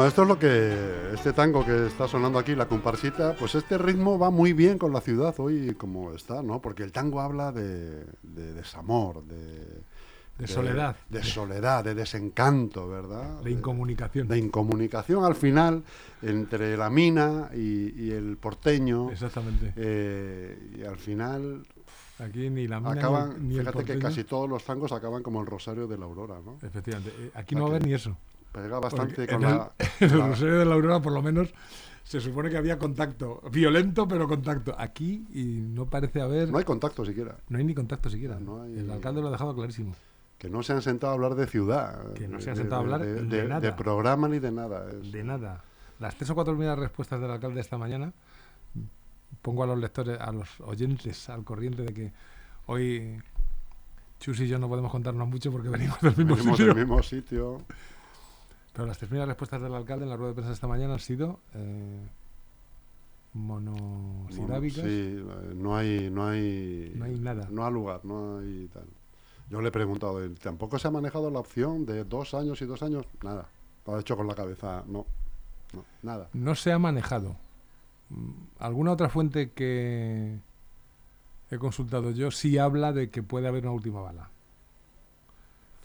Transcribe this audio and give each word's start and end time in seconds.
Bueno, 0.00 0.08
esto 0.08 0.22
es 0.22 0.28
lo 0.28 0.38
que. 0.38 1.12
Este 1.12 1.34
tango 1.34 1.62
que 1.62 1.88
está 1.88 2.08
sonando 2.08 2.38
aquí, 2.38 2.54
la 2.54 2.66
comparsita, 2.66 3.36
pues 3.38 3.54
este 3.54 3.76
ritmo 3.76 4.18
va 4.18 4.30
muy 4.30 4.54
bien 4.54 4.78
con 4.78 4.94
la 4.94 5.02
ciudad 5.02 5.34
hoy 5.36 5.74
como 5.74 6.14
está, 6.14 6.42
¿no? 6.42 6.62
Porque 6.62 6.84
el 6.84 6.90
tango 6.90 7.20
habla 7.20 7.52
de, 7.52 8.06
de 8.22 8.54
desamor, 8.54 9.22
de. 9.24 9.82
De 10.38 10.46
soledad. 10.46 10.96
De 11.10 11.22
soledad, 11.22 11.84
de 11.84 11.94
desencanto, 11.94 12.88
¿verdad? 12.88 13.42
De 13.42 13.50
incomunicación. 13.50 14.26
De 14.26 14.38
incomunicación 14.38 15.22
al 15.22 15.34
final 15.34 15.82
entre 16.22 16.78
la 16.78 16.88
mina 16.88 17.50
y, 17.52 18.06
y 18.06 18.12
el 18.12 18.38
porteño. 18.38 19.10
Exactamente. 19.10 19.74
Eh, 19.76 20.78
y 20.78 20.82
al 20.82 20.96
final 20.96 21.66
Aquí 22.20 22.48
ni 22.48 22.66
la 22.66 22.80
mina 22.80 22.92
acaban, 22.92 23.34
ni, 23.40 23.48
ni 23.48 23.54
el 23.56 23.66
fíjate 23.66 23.84
que 23.84 23.98
casi 23.98 24.24
todos 24.24 24.48
los 24.48 24.64
tangos 24.64 24.92
acaban 24.92 25.22
como 25.22 25.40
el 25.40 25.46
Rosario 25.46 25.86
de 25.86 25.98
la 25.98 26.06
Aurora, 26.06 26.40
¿no? 26.44 26.56
Efectivamente. 26.62 27.14
Eh, 27.18 27.30
Aquí 27.34 27.54
no 27.54 27.62
va 27.62 27.68
a 27.68 27.70
haber 27.72 27.86
ni 27.86 27.92
eso. 27.92 28.16
Pega 28.52 28.80
bastante 28.80 29.14
Porque 29.14 29.32
con 29.32 29.42
en 29.44 29.48
el, 29.50 29.56
la, 29.56 29.72
en 30.00 30.10
el 30.10 30.18
la- 30.18 30.26
Rosario 30.28 30.58
de 30.58 30.64
la 30.64 30.74
Aurora, 30.74 31.00
por 31.00 31.12
lo 31.12 31.22
menos, 31.22 31.48
se 32.04 32.20
supone 32.20 32.50
que 32.50 32.56
había 32.56 32.78
contacto. 32.78 33.40
Violento, 33.52 34.08
pero 34.08 34.26
contacto. 34.26 34.74
Aquí 34.78 35.26
y 35.32 35.60
no 35.60 35.86
parece 35.86 36.20
haber. 36.20 36.50
No 36.50 36.58
hay 36.58 36.64
contacto 36.64 37.04
siquiera. 37.04 37.36
no 37.48 37.58
hay 37.58 37.64
ni 37.64 37.74
contacto 37.74 38.10
siquiera. 38.10 38.38
No 38.40 38.62
hay- 38.62 38.78
El 38.78 38.90
alcalde 38.90 39.20
lo 39.20 39.28
ha 39.28 39.30
dejado 39.30 39.54
clarísimo. 39.54 39.94
Que 40.38 40.48
no 40.48 40.62
se 40.62 40.72
han 40.72 40.80
sentado 40.82 41.12
a 41.12 41.14
hablar 41.14 41.34
de 41.34 41.46
ciudad. 41.46 42.12
Que 42.14 42.26
no 42.26 42.40
se 42.40 42.50
han 42.50 42.56
sentado 42.56 42.80
a 42.80 42.84
hablar 42.84 43.02
de, 43.02 43.12
de 43.22 43.42
de- 43.42 43.48
nada. 43.48 43.60
de 43.60 43.72
programa 43.74 44.26
ni 44.28 44.38
de 44.38 44.50
nada. 44.50 44.86
es- 44.90 45.12
De 45.12 45.22
nada. 45.22 45.62
Las 46.00 46.16
tres 46.16 46.30
o 46.30 46.34
cuatro 46.34 46.54
primeras 46.54 46.78
respuestas 46.78 47.20
del 47.20 47.30
alcalde 47.30 47.60
esta 47.60 47.76
mañana 47.78 48.12
pongo 49.42 49.62
a 49.62 49.66
los 49.66 49.78
lectores, 49.78 50.18
a 50.20 50.32
los 50.32 50.48
oyentes 50.60 51.28
al 51.28 51.44
corriente 51.44 51.82
de 51.82 51.94
que 51.94 52.12
hoy 52.66 53.18
Chus 54.18 54.40
y 54.40 54.48
yo 54.48 54.58
no 54.58 54.68
podemos 54.68 54.90
contarnos 54.90 55.28
mucho 55.28 55.50
porque 55.52 55.68
venimos 55.68 55.98
del 56.00 56.16
mismo 56.16 56.34
venimos 56.36 56.56
sitio. 56.58 56.74
del 56.74 56.84
mismo 56.86 57.02
sitio. 57.02 57.62
Las 58.86 58.98
tres 58.98 59.08
primeras 59.08 59.28
respuestas 59.28 59.60
del 59.60 59.74
alcalde 59.74 60.04
en 60.04 60.10
la 60.10 60.16
rueda 60.16 60.30
de 60.30 60.34
prensa 60.34 60.52
esta 60.52 60.66
mañana 60.66 60.94
han 60.94 61.00
sido 61.00 61.40
eh, 61.54 62.08
monosilábicas. 63.34 64.84
Sí, 64.84 65.16
eh, 65.18 65.52
no 65.54 65.76
hay, 65.76 66.10
no 66.10 66.26
hay, 66.26 66.92
No 66.96 67.04
hay 67.04 67.18
nada. 67.18 67.48
No 67.50 67.66
hay 67.66 67.72
lugar, 67.72 68.04
no 68.04 68.38
hay 68.38 68.68
tal. 68.72 68.86
Yo 69.50 69.60
le 69.60 69.68
he 69.68 69.72
preguntado, 69.72 70.24
¿eh, 70.24 70.30
¿tampoco 70.40 70.78
se 70.78 70.88
ha 70.88 70.90
manejado 70.90 71.30
la 71.30 71.40
opción 71.40 71.84
de 71.84 72.04
dos 72.04 72.34
años 72.34 72.62
y 72.62 72.66
dos 72.66 72.82
años? 72.82 73.04
Nada. 73.22 73.48
Lo 73.86 73.96
ha 73.96 74.00
hecho 74.00 74.16
con 74.16 74.26
la 74.26 74.34
cabeza, 74.34 74.84
no, 74.86 75.06
no, 75.72 75.84
nada. 76.02 76.28
No 76.32 76.54
se 76.54 76.72
ha 76.72 76.78
manejado. 76.78 77.36
Mm, 78.10 78.30
¿Alguna 78.58 78.92
otra 78.92 79.08
fuente 79.08 79.50
que 79.50 80.38
he 81.50 81.58
consultado 81.58 82.12
yo 82.12 82.30
sí 82.30 82.58
habla 82.58 82.92
de 82.92 83.10
que 83.10 83.22
puede 83.22 83.48
haber 83.48 83.64
una 83.64 83.72
última 83.72 84.00
bala? 84.00 84.30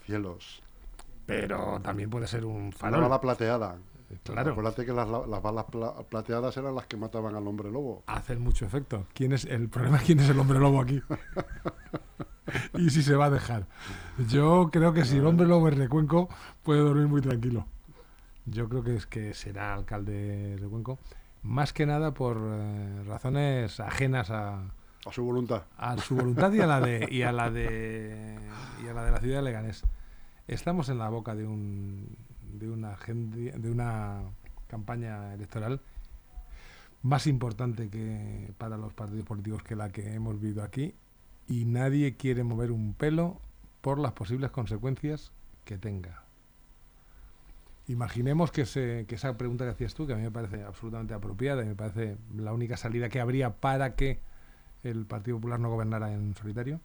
Cielos. 0.05 0.61
Pero 1.25 1.79
también 1.81 2.09
puede 2.09 2.27
ser 2.27 2.45
un 2.45 2.65
Una 2.65 2.71
farol. 2.71 3.01
bala 3.01 3.21
plateada. 3.21 3.77
Claro. 4.23 4.51
Acuérdate 4.51 4.85
que 4.85 4.93
las, 4.93 5.07
las 5.09 5.41
balas 5.41 5.65
pla- 5.65 5.93
plateadas 6.09 6.55
eran 6.57 6.75
las 6.75 6.85
que 6.85 6.95
mataban 6.95 7.35
al 7.35 7.47
hombre 7.47 7.71
lobo. 7.71 8.03
hacen 8.07 8.39
mucho 8.41 8.65
efecto. 8.65 9.07
¿Quién 9.13 9.33
es 9.33 9.45
el 9.45 9.67
problema? 9.67 9.97
es 9.97 10.03
¿Quién 10.03 10.19
es 10.19 10.29
el 10.29 10.39
hombre 10.39 10.59
lobo 10.59 10.79
aquí? 10.79 11.01
y 12.75 12.89
si 12.91 13.01
se 13.01 13.15
va 13.15 13.25
a 13.25 13.29
dejar. 13.29 13.65
Yo 14.29 14.69
creo 14.71 14.93
que 14.93 15.05
si 15.05 15.17
el 15.17 15.25
hombre 15.25 15.47
lobo 15.47 15.67
es 15.67 15.77
Recuenco 15.77 16.29
puede 16.63 16.81
dormir 16.81 17.07
muy 17.07 17.21
tranquilo. 17.21 17.65
Yo 18.45 18.69
creo 18.69 18.83
que 18.83 18.95
es 18.95 19.07
que 19.07 19.33
será 19.33 19.73
alcalde 19.73 20.55
de 20.57 20.67
Cuenco, 20.67 20.99
más 21.41 21.73
que 21.73 21.87
nada 21.87 22.13
por 22.13 22.37
eh, 22.39 23.03
razones 23.07 23.79
ajenas 23.79 24.29
a, 24.29 24.59
A 25.05 25.11
su 25.11 25.23
voluntad. 25.25 25.63
a 25.77 25.97
su 25.97 26.15
voluntad 26.15 26.53
y 26.53 26.61
a 26.61 26.67
la 26.67 26.79
de 26.79 27.07
y 27.09 27.23
a 27.23 27.31
la 27.31 27.49
de 27.49 28.37
y 28.83 28.87
a 28.87 28.93
la 28.93 29.03
de 29.03 29.11
la 29.11 29.17
ciudad 29.19 29.37
de 29.37 29.41
Leganés. 29.43 29.83
Estamos 30.47 30.89
en 30.89 30.99
la 30.99 31.09
boca 31.09 31.35
de 31.35 31.47
un 31.47 32.15
de 32.53 32.69
una 32.69 32.95
de 32.95 33.71
una 33.71 34.21
campaña 34.67 35.33
electoral 35.33 35.81
más 37.01 37.27
importante 37.27 37.89
que 37.89 38.53
para 38.57 38.77
los 38.77 38.93
partidos 38.93 39.25
políticos 39.25 39.63
que 39.63 39.75
la 39.75 39.91
que 39.91 40.13
hemos 40.13 40.39
vivido 40.39 40.63
aquí 40.63 40.93
y 41.47 41.65
nadie 41.65 42.15
quiere 42.15 42.43
mover 42.43 42.71
un 42.71 42.93
pelo 42.93 43.39
por 43.81 43.99
las 43.99 44.13
posibles 44.13 44.51
consecuencias 44.51 45.31
que 45.63 45.77
tenga. 45.77 46.23
Imaginemos 47.87 48.51
que, 48.51 48.65
se- 48.65 49.05
que 49.07 49.13
esa 49.15 49.37
pregunta 49.37 49.63
que 49.65 49.69
hacías 49.71 49.93
tú, 49.93 50.07
que 50.07 50.13
a 50.13 50.15
mí 50.15 50.23
me 50.23 50.31
parece 50.31 50.63
absolutamente 50.63 51.13
apropiada 51.13 51.63
y 51.63 51.67
me 51.67 51.75
parece 51.75 52.17
la 52.35 52.51
única 52.53 52.77
salida 52.77 53.09
que 53.09 53.19
habría 53.19 53.57
para 53.57 53.95
que 53.95 54.19
el 54.83 55.05
Partido 55.05 55.37
Popular 55.37 55.59
no 55.59 55.69
gobernara 55.69 56.11
en 56.13 56.35
solitario. 56.35 56.79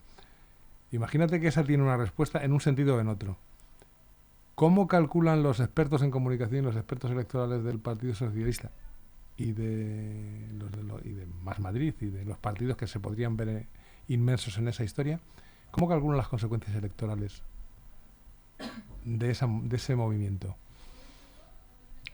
Imagínate 0.92 1.40
que 1.40 1.48
esa 1.48 1.64
tiene 1.64 1.82
una 1.82 1.96
respuesta 1.96 2.44
en 2.44 2.52
un 2.52 2.60
sentido 2.60 2.96
o 2.96 3.00
en 3.00 3.08
otro. 3.08 3.38
¿Cómo 4.60 4.88
calculan 4.88 5.42
los 5.42 5.58
expertos 5.58 6.02
en 6.02 6.10
comunicación 6.10 6.60
y 6.60 6.66
los 6.66 6.76
expertos 6.76 7.10
electorales 7.10 7.64
del 7.64 7.78
Partido 7.78 8.14
Socialista 8.14 8.70
y 9.38 9.52
de, 9.52 10.50
los 10.58 10.70
de 10.70 10.82
lo- 10.82 11.00
y 11.02 11.12
de 11.12 11.24
Más 11.24 11.60
Madrid 11.60 11.94
y 11.98 12.10
de 12.10 12.26
los 12.26 12.36
partidos 12.36 12.76
que 12.76 12.86
se 12.86 13.00
podrían 13.00 13.38
ver 13.38 13.48
eh, 13.48 13.66
inmersos 14.08 14.58
en 14.58 14.68
esa 14.68 14.84
historia? 14.84 15.18
¿Cómo 15.70 15.88
calculan 15.88 16.18
las 16.18 16.28
consecuencias 16.28 16.76
electorales 16.76 17.40
de, 19.06 19.30
esa, 19.30 19.48
de 19.48 19.76
ese 19.76 19.96
movimiento? 19.96 20.54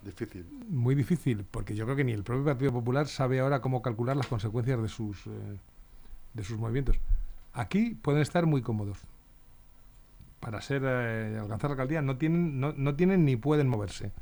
Difícil. 0.04 0.46
Muy 0.68 0.94
difícil, 0.94 1.44
porque 1.50 1.74
yo 1.74 1.84
creo 1.84 1.96
que 1.96 2.04
ni 2.04 2.12
el 2.12 2.22
propio 2.22 2.44
Partido 2.44 2.70
Popular 2.72 3.08
sabe 3.08 3.40
ahora 3.40 3.60
cómo 3.60 3.82
calcular 3.82 4.16
las 4.16 4.28
consecuencias 4.28 4.80
de 4.80 4.88
sus, 4.88 5.26
eh, 5.26 5.30
de 6.32 6.44
sus 6.44 6.60
movimientos. 6.60 6.96
Aquí 7.54 7.96
pueden 8.00 8.22
estar 8.22 8.46
muy 8.46 8.62
cómodos. 8.62 8.98
Para 10.46 10.60
ser 10.60 10.82
eh, 10.84 11.38
alcanzar 11.40 11.70
la 11.70 11.72
alcaldía 11.72 12.02
no 12.02 12.18
tienen, 12.18 12.60
no, 12.60 12.72
no 12.72 12.94
tienen 12.94 13.24
ni 13.24 13.34
pueden 13.34 13.66
moverse. 13.66 14.12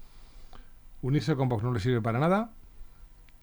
Unirse 1.03 1.37
con 1.37 1.51
Vox 1.51 1.63
no 1.63 1.71
les 1.71 1.83
sirve 1.83 2.01
para 2.01 2.19
nada. 2.19 2.51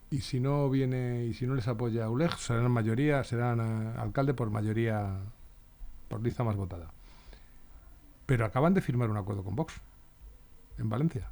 Y 0.09 0.21
si 0.21 0.39
no 0.39 0.67
viene 0.67 1.25
y 1.25 1.35
si 1.35 1.45
no 1.45 1.53
les 1.53 1.67
apoya 1.67 2.09
ULEG, 2.09 2.35
serán 2.39 2.71
mayoría, 2.71 3.23
serán 3.23 3.59
eh, 3.59 3.99
alcalde 3.99 4.33
por 4.33 4.49
mayoría, 4.49 5.19
por 6.07 6.23
lista 6.23 6.43
más 6.43 6.55
votada. 6.55 6.91
Pero 8.25 8.45
acaban 8.45 8.73
de 8.73 8.81
firmar 8.81 9.11
un 9.11 9.17
acuerdo 9.17 9.43
con 9.43 9.55
Vox 9.55 9.79
en 10.79 10.89
Valencia 10.89 11.29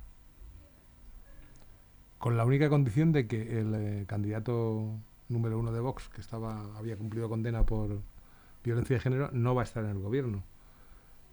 con 2.20 2.38
la 2.38 2.46
única 2.46 2.70
condición 2.70 3.12
de 3.12 3.26
que 3.26 3.60
el 3.60 3.74
eh, 3.74 4.06
candidato 4.06 5.00
número 5.30 5.58
uno 5.58 5.72
de 5.72 5.80
Vox, 5.80 6.10
que 6.10 6.22
estaba 6.22 6.78
había 6.78 6.96
cumplido 6.96 7.28
condena 7.28 7.66
por 7.66 8.02
violencia 8.64 8.98
de 8.98 9.00
género, 9.00 9.30
no 9.32 9.56
va 9.56 9.64
a 9.64 9.66
estar 9.66 9.84
en 9.84 9.92
el 9.92 10.00
gobierno. 10.00 10.44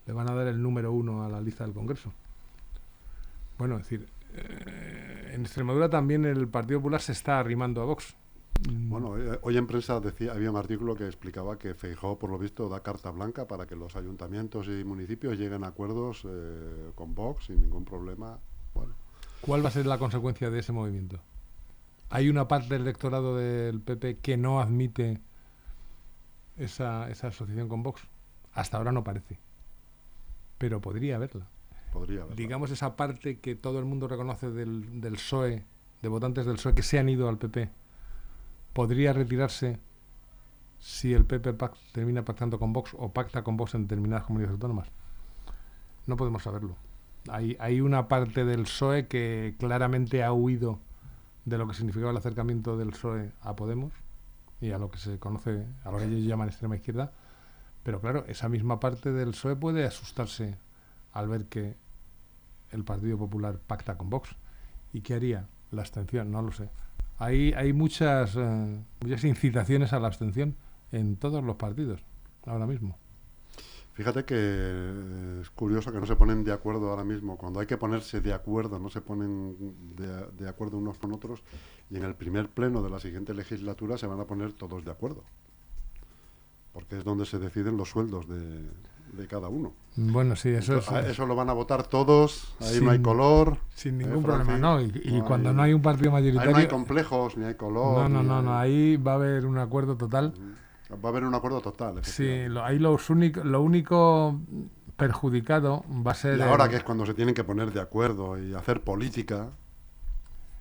Le 0.06 0.12
van 0.12 0.30
a 0.30 0.34
dar 0.34 0.46
el 0.46 0.62
número 0.62 0.92
uno 0.92 1.24
a 1.24 1.28
la 1.28 1.40
lista 1.40 1.64
del 1.64 1.74
Congreso. 1.74 2.12
Bueno, 3.58 3.76
es 3.76 3.82
decir, 3.82 4.08
eh, 4.34 5.32
en 5.34 5.42
Extremadura 5.42 5.88
también 5.88 6.24
el 6.24 6.48
Partido 6.48 6.80
Popular 6.80 7.00
se 7.00 7.12
está 7.12 7.38
arrimando 7.40 7.82
a 7.82 7.84
Vox. 7.86 8.14
Mm, 8.70 8.88
Bueno, 8.88 9.18
eh, 9.18 9.38
hoy 9.42 9.56
en 9.56 9.66
prensa 9.66 10.00
decía, 10.00 10.32
había 10.32 10.50
un 10.50 10.56
artículo 10.56 10.94
que 10.94 11.06
explicaba 11.06 11.58
que 11.58 11.74
Feijóo, 11.74 12.18
por 12.18 12.30
lo 12.30 12.38
visto, 12.38 12.68
da 12.68 12.80
carta 12.80 13.10
blanca 13.10 13.46
para 13.46 13.66
que 13.66 13.76
los 13.76 13.96
ayuntamientos 13.96 14.68
y 14.68 14.84
municipios 14.84 15.38
lleguen 15.38 15.64
a 15.64 15.68
acuerdos 15.68 16.22
eh, 16.24 16.90
con 16.94 17.14
Vox 17.14 17.46
sin 17.46 17.62
ningún 17.62 17.84
problema. 17.84 18.38
Bueno, 18.74 18.94
¿Cuál 19.40 19.64
va 19.64 19.68
a 19.68 19.72
ser 19.72 19.86
la 19.86 19.98
consecuencia 19.98 20.50
de 20.50 20.58
ese 20.58 20.72
movimiento? 20.72 21.20
Hay 22.10 22.28
una 22.28 22.46
parte 22.48 22.68
del 22.68 22.82
electorado 22.82 23.36
del 23.36 23.80
PP 23.80 24.18
que 24.18 24.36
no 24.36 24.60
admite 24.60 25.20
esa, 26.56 27.10
esa 27.10 27.28
asociación 27.28 27.68
con 27.68 27.82
Vox. 27.82 28.02
Hasta 28.52 28.76
ahora 28.78 28.92
no 28.92 29.04
parece. 29.04 29.38
Pero 30.58 30.80
podría 30.80 31.16
haberla. 31.16 31.46
podría. 31.92 32.24
Digamos 32.34 32.70
esa 32.70 32.96
parte 32.96 33.38
que 33.40 33.54
todo 33.54 33.78
el 33.78 33.84
mundo 33.84 34.08
reconoce 34.08 34.50
del, 34.50 35.00
del 35.00 35.14
PSOE, 35.14 35.64
de 36.02 36.08
votantes 36.08 36.46
del 36.46 36.56
PSOE 36.56 36.74
que 36.74 36.82
se 36.82 36.98
han 36.98 37.08
ido 37.08 37.28
al 37.28 37.38
PP, 37.38 37.70
podría 38.72 39.12
retirarse 39.12 39.78
si 40.78 41.14
el 41.14 41.24
PP 41.24 41.56
pac- 41.56 41.76
termina 41.92 42.24
pactando 42.24 42.58
con 42.58 42.72
Vox 42.72 42.92
o 42.98 43.12
pacta 43.12 43.42
con 43.42 43.56
Vox 43.56 43.74
en 43.74 43.82
determinadas 43.82 44.24
comunidades 44.24 44.52
autónomas. 44.54 44.88
No 46.06 46.16
podemos 46.16 46.42
saberlo. 46.42 46.76
Hay, 47.28 47.56
hay 47.58 47.80
una 47.80 48.06
parte 48.08 48.44
del 48.44 48.62
PSOE 48.64 49.08
que 49.08 49.56
claramente 49.58 50.22
ha 50.22 50.32
huido 50.32 50.78
de 51.44 51.58
lo 51.58 51.66
que 51.66 51.74
significaba 51.74 52.10
el 52.12 52.16
acercamiento 52.16 52.76
del 52.76 52.90
PSOE 52.90 53.32
a 53.40 53.56
Podemos 53.56 53.92
y 54.60 54.70
a 54.70 54.78
lo 54.78 54.90
que 54.90 54.98
se 54.98 55.18
conoce, 55.18 55.66
a 55.84 55.90
lo 55.90 55.98
que 55.98 56.04
ellos 56.04 56.24
llaman 56.24 56.48
extrema 56.48 56.76
izquierda. 56.76 57.12
Pero 57.86 58.00
claro, 58.00 58.24
esa 58.26 58.48
misma 58.48 58.80
parte 58.80 59.12
del 59.12 59.30
PSOE 59.30 59.54
puede 59.54 59.84
asustarse 59.84 60.58
al 61.12 61.28
ver 61.28 61.44
que 61.44 61.76
el 62.72 62.82
Partido 62.82 63.16
Popular 63.16 63.60
pacta 63.64 63.96
con 63.96 64.10
Vox. 64.10 64.34
¿Y 64.92 65.02
qué 65.02 65.14
haría? 65.14 65.46
La 65.70 65.82
abstención, 65.82 66.32
no 66.32 66.42
lo 66.42 66.50
sé. 66.50 66.68
Hay, 67.18 67.52
hay 67.52 67.72
muchas, 67.72 68.34
eh, 68.34 68.82
muchas 69.00 69.22
incitaciones 69.22 69.92
a 69.92 70.00
la 70.00 70.08
abstención 70.08 70.56
en 70.90 71.16
todos 71.16 71.44
los 71.44 71.54
partidos 71.54 72.00
ahora 72.44 72.66
mismo. 72.66 72.98
Fíjate 73.92 74.24
que 74.24 74.34
eh, 74.36 75.38
es 75.42 75.50
curioso 75.50 75.92
que 75.92 76.00
no 76.00 76.06
se 76.06 76.16
ponen 76.16 76.42
de 76.42 76.52
acuerdo 76.52 76.90
ahora 76.90 77.04
mismo. 77.04 77.38
Cuando 77.38 77.60
hay 77.60 77.68
que 77.68 77.76
ponerse 77.76 78.20
de 78.20 78.32
acuerdo, 78.32 78.80
no 78.80 78.90
se 78.90 79.00
ponen 79.00 79.94
de, 79.94 80.26
de 80.32 80.48
acuerdo 80.48 80.76
unos 80.78 80.98
con 80.98 81.12
otros. 81.12 81.44
Y 81.88 81.98
en 81.98 82.02
el 82.02 82.16
primer 82.16 82.48
pleno 82.48 82.82
de 82.82 82.90
la 82.90 82.98
siguiente 82.98 83.32
legislatura 83.32 83.96
se 83.96 84.08
van 84.08 84.18
a 84.18 84.24
poner 84.24 84.54
todos 84.54 84.84
de 84.84 84.90
acuerdo. 84.90 85.22
Porque 86.76 86.98
es 86.98 87.04
donde 87.04 87.24
se 87.24 87.38
deciden 87.38 87.78
los 87.78 87.88
sueldos 87.88 88.28
de, 88.28 88.36
de 89.14 89.26
cada 89.26 89.48
uno. 89.48 89.72
Bueno, 89.96 90.36
sí, 90.36 90.50
eso 90.50 90.76
es. 90.76 90.86
Entonces, 90.86 91.12
eso 91.12 91.24
lo 91.24 91.34
van 91.34 91.48
a 91.48 91.54
votar 91.54 91.86
todos, 91.86 92.54
ahí 92.60 92.80
no 92.82 92.90
hay 92.90 93.00
color. 93.00 93.56
Sin 93.74 93.98
eh, 93.98 94.04
ningún 94.04 94.22
problema, 94.22 94.58
¿no? 94.58 94.82
Y, 94.82 94.92
y 95.02 95.12
no 95.18 95.24
cuando 95.24 95.48
hay- 95.48 95.54
no 95.56 95.62
hay 95.62 95.72
un 95.72 95.80
partido 95.80 96.10
Ahí 96.10 96.12
mayoritario. 96.20 96.52
no 96.52 96.58
hay 96.58 96.68
complejos, 96.68 97.38
ni 97.38 97.46
hay 97.46 97.54
color. 97.54 98.10
no, 98.10 98.22
no, 98.22 98.22
no, 98.22 98.36
hay- 98.36 98.44
no, 98.44 98.58
ahí 98.58 98.96
va 98.98 99.12
a 99.12 99.14
haber 99.14 99.46
un 99.46 99.56
acuerdo 99.56 99.96
total. 99.96 100.34
Va 100.92 101.08
a 101.08 101.08
haber 101.08 101.24
un 101.24 101.34
acuerdo 101.34 101.62
total. 101.62 102.04
Sí, 102.04 102.44
lo, 102.48 102.62
ahí 102.62 102.78
los 102.78 103.08
único, 103.08 103.42
lo 103.42 103.62
único 103.62 104.38
perjudicado 104.98 105.82
va 106.06 106.10
a 106.10 106.14
ser. 106.14 106.38
Y 106.38 106.42
ahora 106.42 106.64
el- 106.64 106.70
que 106.70 106.76
es 106.76 106.82
cuando 106.84 107.06
se 107.06 107.14
tienen 107.14 107.34
que 107.34 107.42
poner 107.42 107.72
de 107.72 107.80
acuerdo 107.80 108.38
y 108.38 108.52
hacer 108.52 108.82
política, 108.82 109.48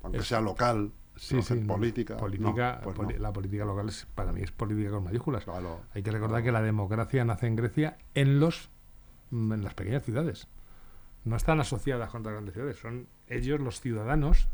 aunque 0.01 0.19
Es- 0.19 0.27
sea 0.27 0.39
local, 0.39 0.91
Sí, 1.15 1.41
sí, 1.41 1.55
política. 1.55 2.17
Política, 2.17 2.75
no, 2.77 2.81
pues 2.83 2.95
poli- 2.95 3.13
no. 3.15 3.19
La 3.21 3.31
política 3.33 3.63
local 3.65 3.87
es, 3.89 4.05
para 4.15 4.31
mí 4.33 4.41
es 4.41 4.51
política 4.51 4.91
con 4.91 5.03
mayúsculas. 5.05 5.45
Claro. 5.45 5.81
Hay 5.93 6.03
que 6.03 6.11
recordar 6.11 6.43
que 6.43 6.51
la 6.51 6.61
democracia 6.61 7.23
nace 7.23 7.47
en 7.47 7.55
Grecia 7.55 7.97
en 8.15 8.39
los 8.39 8.69
mm, 9.31 9.53
en 9.53 9.63
las 9.63 9.73
pequeñas 9.73 10.03
ciudades. 10.03 10.47
No 11.23 11.35
están 11.35 11.59
asociadas 11.59 12.09
con 12.11 12.21
las 12.23 12.33
grandes 12.33 12.53
ciudades, 12.53 12.77
son 12.77 13.07
ellos 13.27 13.59
los 13.59 13.79
ciudadanos 13.81 14.47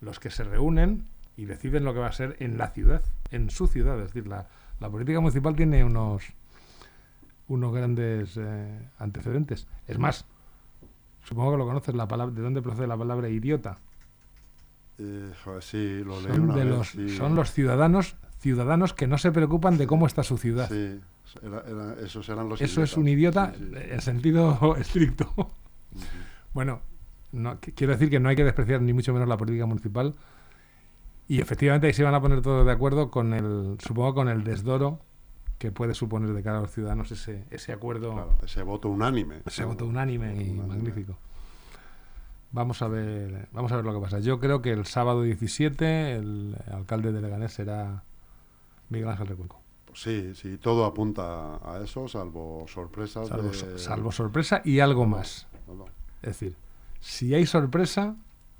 los 0.00 0.18
que 0.20 0.30
se 0.30 0.42
reúnen 0.44 1.06
y 1.36 1.44
deciden 1.46 1.84
lo 1.84 1.92
que 1.94 2.00
va 2.00 2.06
a 2.08 2.12
ser 2.12 2.36
en 2.40 2.58
la 2.58 2.68
ciudad, 2.68 3.02
en 3.30 3.50
su 3.50 3.66
ciudad. 3.66 3.98
Es 4.00 4.06
decir, 4.08 4.26
la, 4.26 4.48
la 4.80 4.88
política 4.90 5.20
municipal 5.20 5.54
tiene 5.56 5.84
unos 5.84 6.24
unos 7.48 7.74
grandes 7.74 8.36
eh, 8.36 8.88
antecedentes. 8.98 9.66
Es 9.86 9.98
más, 9.98 10.24
supongo 11.22 11.52
que 11.52 11.58
lo 11.58 11.66
conoces 11.66 11.94
la 11.94 12.08
palabra, 12.08 12.34
¿de 12.34 12.40
dónde 12.40 12.62
procede 12.62 12.86
la 12.86 12.96
palabra 12.96 13.28
idiota? 13.28 13.78
Eh, 14.98 15.32
joder, 15.44 15.62
sí, 15.62 16.02
lo 16.04 16.20
leí 16.20 16.32
Son, 16.32 16.40
una 16.42 16.54
de 16.56 16.64
vez, 16.64 16.70
los, 16.74 16.88
sí. 16.90 17.08
son 17.16 17.34
los 17.34 17.50
ciudadanos 17.52 18.16
ciudadanos 18.38 18.92
que 18.92 19.06
no 19.06 19.18
se 19.18 19.30
preocupan 19.32 19.78
de 19.78 19.86
cómo 19.86 20.06
está 20.06 20.22
su 20.24 20.36
ciudad. 20.36 20.68
Sí, 20.68 21.00
era- 21.42 21.62
era- 21.66 21.94
esos 22.04 22.28
eran 22.28 22.48
los 22.48 22.60
Eso 22.60 22.82
es 22.82 22.96
un 22.96 23.06
idiota 23.08 23.52
Sí, 23.56 23.64
sí. 23.72 23.78
en 23.90 24.00
sentido 24.00 24.76
estricto. 24.78 25.32
Bueno, 26.52 26.80
no, 27.32 27.60
qu- 27.60 27.72
quiero 27.74 27.92
decir 27.92 28.10
que 28.10 28.20
no 28.20 28.28
hay 28.28 28.36
que 28.36 28.44
despreciar 28.44 28.82
ni 28.82 28.92
mucho 28.92 29.12
menos 29.12 29.28
la 29.28 29.36
política 29.36 29.64
municipal. 29.66 30.14
Y 31.28 31.40
efectivamente 31.40 31.86
ahí 31.86 31.92
se 31.92 32.02
van 32.02 32.14
a 32.14 32.20
poner 32.20 32.42
todos 32.42 32.66
de 32.66 32.72
acuerdo 32.72 33.10
con 33.10 33.32
el, 33.32 33.76
supongo, 33.78 34.12
con 34.14 34.28
el 34.28 34.42
desdoro 34.44 35.00
que 35.58 35.70
puede 35.70 35.94
suponer 35.94 36.32
de 36.34 36.42
cara 36.42 36.58
a 36.58 36.62
los 36.62 36.72
ciudadanos 36.72 37.12
ese, 37.12 37.44
ese 37.50 37.72
acuerdo, 37.72 38.12
Claro, 38.12 38.38
ese 38.44 38.62
voto 38.64 38.88
unánime. 38.88 39.36
ese 39.46 39.64
voto 39.64 39.86
unánime 39.86 40.34
y 40.34 40.50
Unánime. 40.50 40.66
magnífico. 40.66 41.16
Vamos 42.52 42.82
a 42.82 42.88
ver, 42.88 43.48
vamos 43.52 43.72
a 43.72 43.76
ver 43.76 43.84
lo 43.84 43.94
que 43.94 44.00
pasa. 44.00 44.18
Yo 44.20 44.38
creo 44.38 44.60
que 44.60 44.72
el 44.72 44.84
sábado 44.84 45.22
17 45.22 46.16
el 46.16 46.56
alcalde 46.70 47.10
de 47.12 47.22
Leganés 47.22 47.52
será 47.54 48.02
Miguel 48.90 49.08
Ángel 49.08 49.26
Recuenco. 49.26 49.60
Pues 49.86 50.00
sí, 50.02 50.32
sí, 50.34 50.58
todo 50.58 50.84
apunta 50.84 51.56
a 51.64 51.80
eso, 51.82 52.08
salvo 52.08 52.66
sorpresas. 52.68 53.28
Salvo, 53.28 53.48
de- 53.50 53.78
salvo 53.78 54.12
sorpresa 54.12 54.60
y 54.64 54.80
algo 54.80 55.06
más. 55.06 55.46
No, 55.66 55.74
no. 55.74 55.84
Es 56.22 56.28
decir, 56.38 56.54
si 57.00 57.34
hay 57.34 57.46
sorpresa, 57.46 58.16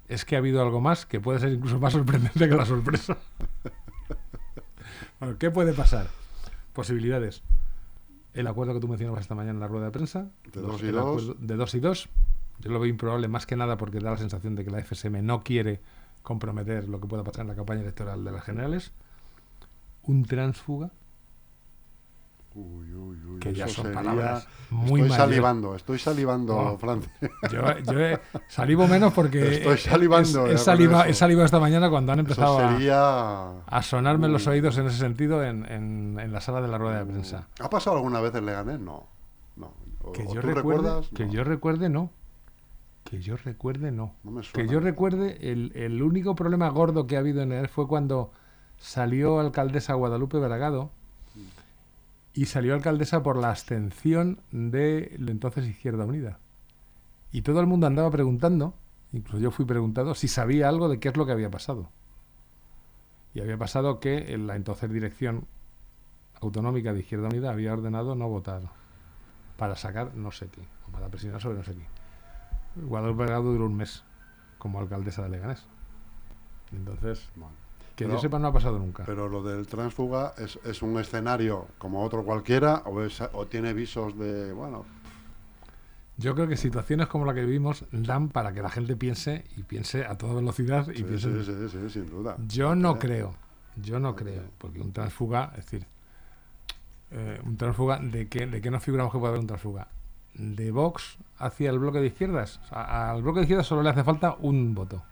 es 0.09 0.25
que 0.25 0.37
ha 0.37 0.39
habido 0.39 0.63
algo 0.63 0.81
más 0.81 1.05
que 1.07 1.21
puede 1.21 1.39
ser 1.39 1.53
incluso 1.53 1.79
más 1.79 1.93
sorprendente 1.93 2.49
que 2.49 2.55
la 2.55 2.65
sorpresa. 2.67 3.19
bueno, 5.21 5.37
¿qué 5.39 5.51
puede 5.51 5.73
pasar? 5.75 6.07
Posibilidades. 6.73 7.43
El 8.35 8.47
acuerdo 8.47 8.73
que 8.73 8.81
tú 8.81 8.89
mencionabas 8.89 9.21
esta 9.21 9.35
mañana 9.35 9.53
en 9.55 9.61
la 9.61 9.69
rueda 9.69 9.87
de 9.87 9.93
prensa. 9.93 10.31
De 10.53 10.61
los- 10.63 10.73
dos 10.73 10.83
y 10.83 10.87
el 10.87 10.93
dos. 10.93 11.03
acuerdo 11.03 11.35
de 11.39 11.57
dos 11.57 11.75
y 11.75 11.81
dos. 11.81 12.09
Yo 12.63 12.71
lo 12.71 12.81
veo 12.81 12.89
improbable 12.89 13.29
más 13.29 13.45
que 13.47 13.57
nada 13.57 13.77
porque 13.77 13.99
da 14.01 14.13
la 14.13 14.17
sensación 14.17 14.55
de 14.55 14.65
que 14.65 14.71
la 14.71 14.79
FSM 14.83 15.21
no 15.23 15.43
quiere 15.43 15.81
comprometer 16.23 16.89
lo 16.89 17.01
que 17.01 17.09
pueda 17.09 17.25
pasar 17.25 17.43
en 17.43 17.49
la 17.49 17.55
campaña 17.57 17.83
electoral 17.83 18.25
de 18.25 18.31
las 18.33 18.43
generales. 18.45 18.93
Un 20.05 20.25
transfuga, 20.25 20.91
Uy, 22.55 22.93
uy, 22.93 23.17
uy, 23.25 23.41
que 23.41 23.55
ya 23.55 23.67
son 23.67 23.87
sería- 23.87 23.95
palabras 24.03 24.47
muy 24.69 25.01
Estoy 25.01 25.17
salivando, 25.17 25.75
estoy 25.75 25.99
salivando, 25.99 26.55
Oh. 26.55 26.77
Francis. 26.79 27.11
Yo, 27.51 27.63
yo 27.91 27.99
he- 27.99 28.21
salivo 28.49 28.87
menos 28.87 29.15
porque 29.15 29.39
Estoy 29.57 29.75
he- 29.75 29.79
salivando 29.79 30.45
he, 30.47 30.49
ya 30.51 30.55
he 30.57 30.59
saliva- 30.59 31.09
he 31.09 31.15
salivado 31.15 31.47
esta 31.47 31.59
mañana 31.59 31.89
cuando 31.89 32.13
han 32.13 32.19
empezado 32.19 32.59
a, 32.59 33.83
sonarme 33.83 34.29
los 34.29 34.47
oídos 34.47 34.77
en 34.77 34.87
ese 34.87 34.99
sentido 34.99 35.43
en, 35.43 35.65
en- 35.65 36.19
en 36.21 36.31
la 36.31 36.43
sala 36.43 36.61
de 36.61 36.69
la 36.69 36.77
rueda 36.77 36.99
de 36.99 37.07
prensa. 37.07 37.49
¿Ha 37.59 37.71
pasado 37.71 37.97
alguna 37.97 38.21
vez 38.21 38.35
en 38.35 38.45
Leganés? 38.45 38.81
No. 38.81 39.07
no. 39.57 39.73
O- 40.03 40.13
Que 40.13 40.25
yo 40.25 40.33
tú 40.35 40.41
recuerde, 40.43 40.55
recuerdas? 40.83 41.09
que 41.15 41.25
No. 41.25 41.33
yo 41.33 41.45
recuerde 41.45 41.89
no. 41.89 42.11
Que 43.13 43.21
yo 43.21 43.37
recuerde 43.37 43.93
no. 43.93 44.15
No 44.25 44.31
me 44.31 44.41
Que 44.41 44.47
suena. 44.49 44.73
yo 44.73 44.81
recuerde 44.81 45.53
el, 45.53 45.71
el 45.75 46.03
único 46.03 46.35
problema 46.35 46.71
gordo 46.71 47.07
que 47.07 47.17
ha 47.17 47.19
habido 47.19 47.43
en 47.43 47.53
él 47.53 47.69
fue 47.69 47.87
cuando 47.87 48.33
salió 48.79 49.39
alcaldesa 49.39 49.93
Guadalupe 49.93 50.39
Bragado 50.39 50.91
y 52.33 52.47
salió 52.47 52.73
alcaldesa 52.73 53.23
por 53.23 53.37
la 53.37 53.51
abstención 53.51 54.41
de 54.51 55.15
la 55.19 55.31
entonces 55.31 55.67
Izquierda 55.67 56.07
Unida. 56.07 56.39
Y 57.33 57.43
todo 57.43 57.61
el 57.61 57.67
mundo 57.67 57.87
andaba 57.87 58.11
preguntando, 58.11 58.73
incluso 59.13 59.41
yo 59.41 59.51
fui 59.51 59.67
preguntado, 59.67 60.15
si 60.15 60.27
sabía 60.27 60.71
algo 60.71 60.89
de 60.89 60.99
qué 60.99 61.11
es 61.11 61.17
lo 61.19 61.27
que 61.27 61.33
había 61.33 61.51
pasado. 61.51 61.91
Y 63.35 63.43
había 63.43 63.59
pasado 63.59 64.01
que 64.01 64.33
en 64.33 64.47
la 64.47 64.57
entonces 64.57 64.91
dirección 64.91 65.47
autonómica 66.41 66.95
de 66.95 67.01
Izquierda 67.01 67.29
Unida 67.29 67.51
había 67.51 67.75
ordenado 67.75 68.15
no 68.15 68.27
votar 68.31 68.63
para 69.59 69.77
sacar 69.77 70.15
no 70.15 70.33
sé 70.33 70.49
qué, 70.49 70.63
o 70.89 70.93
para 70.93 71.11
presionar 71.11 71.43
sobre 71.43 71.59
no 71.59 71.65
sé 71.65 71.75
qué. 71.75 72.02
Guadalupe 72.77 73.25
Bragado 73.25 73.53
duró 73.53 73.67
un 73.67 73.77
mes 73.77 74.03
como 74.59 74.81
alcaldesa 74.81 75.23
de 75.23 75.29
Leganés. 75.31 75.65
Entonces, 76.73 77.29
Bueno. 77.37 77.55
que 77.97 78.05
Pero- 78.05 78.17
yo 78.17 78.21
sepa 78.23 78.39
no 78.39 78.49
ha 78.49 78.53
pasado 78.53 78.79
nunca. 78.79 79.05
Pero 79.05 79.29
lo 79.29 79.43
del 79.43 79.67
transfuga 79.67 80.33
es, 80.39 80.59
es 80.65 80.81
un 80.83 80.99
escenario 80.99 81.69
como 81.79 82.03
otro 82.03 82.25
cualquiera 82.25 82.83
o, 82.87 83.03
es- 83.03 83.21
o 83.33 83.47
tiene 83.47 83.73
visos 83.75 84.19
de, 84.19 84.53
bueno, 84.53 84.85
Yo 86.19 86.35
creo 86.35 86.47
que 86.47 86.57
situaciones 86.59 87.09
como 87.09 87.25
la 87.25 87.33
que 87.35 87.45
vivimos 87.45 87.85
dan 87.91 88.29
para 88.29 88.53
que 88.53 88.61
la 88.63 88.69
gente 88.69 88.97
piense 88.97 89.45
y 89.57 89.63
piense 89.63 90.05
a 90.05 90.17
toda 90.19 90.35
velocidad 90.35 90.87
y 90.91 90.99
sí, 90.99 91.05
piense. 91.05 91.43
sí, 91.45 91.53
sí, 91.53 91.69
sí, 91.71 91.91
sin 91.91 92.07
duda. 92.11 92.37
Yo 92.47 92.75
no 92.77 92.93
Ok. 92.93 93.01
creo, 93.01 93.35
yo 93.77 93.99
no 93.99 94.11
Ok. 94.11 94.19
creo, 94.19 94.43
porque 94.59 94.81
un 94.81 94.93
transfuga, 94.93 95.53
es 95.57 95.65
decir, 95.65 95.87
eh, 97.13 97.41
un 97.45 97.57
transfuga, 97.57 97.99
¿de 97.99 98.29
qué, 98.29 98.47
¿de 98.47 98.61
qué 98.61 98.71
nos 98.71 98.83
figuramos 98.85 99.11
que 99.13 99.19
puede 99.19 99.31
haber 99.31 99.41
un 99.41 99.47
transfuga? 99.47 99.89
De 100.35 100.71
Vox 100.71 101.19
hacia 101.39 101.71
el 101.71 101.79
bloque 101.79 101.99
de 102.01 102.07
izquierdas. 102.07 102.59
O 102.65 102.69
sea, 102.69 103.11
al 103.11 103.23
bloque 103.23 103.41
de 103.41 103.45
izquierdas 103.45 103.67
solo 103.67 103.83
le 103.83 103.91
hace 103.91 104.05
falta 104.05 104.37
un 104.41 104.75
voto. 104.75 105.03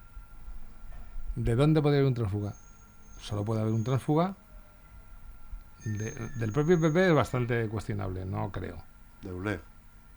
¿De 1.36 1.54
dónde 1.54 1.80
podría 1.82 1.98
haber 2.00 2.08
un 2.08 2.14
transfuga? 2.14 2.54
Solo 3.20 3.44
puede 3.44 3.60
haber 3.60 3.74
un 3.74 3.84
transfuga. 3.84 4.36
de- 5.84 6.12
del 6.36 6.52
propio 6.52 6.78
PP 6.78 7.08
es 7.08 7.14
bastante 7.14 7.66
cuestionable, 7.70 8.26
no 8.26 8.52
creo. 8.52 8.76
De 9.22 9.32
ULEG. 9.32 9.60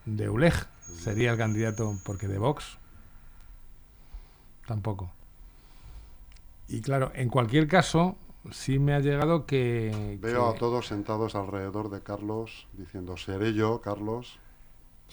De 0.05 0.29
ULEG 0.29 0.53
sería 0.81 1.31
el 1.31 1.37
candidato, 1.37 1.97
porque 2.03 2.27
de 2.27 2.37
Vox 2.37 2.77
tampoco. 4.67 5.11
Y 6.67 6.81
claro, 6.81 7.11
en 7.15 7.29
cualquier 7.29 7.67
caso, 7.67 8.17
sí 8.51 8.79
me 8.79 8.93
ha 8.93 8.99
llegado 8.99 9.45
que. 9.45 10.17
Veo 10.21 10.49
que- 10.51 10.55
a 10.55 10.59
todos 10.59 10.87
sentados 10.87 11.35
alrededor 11.35 11.89
de 11.89 12.01
Carlos 12.01 12.67
diciendo, 12.73 13.15
seré 13.17 13.53
yo, 13.53 13.79
Carlos. 13.81 14.39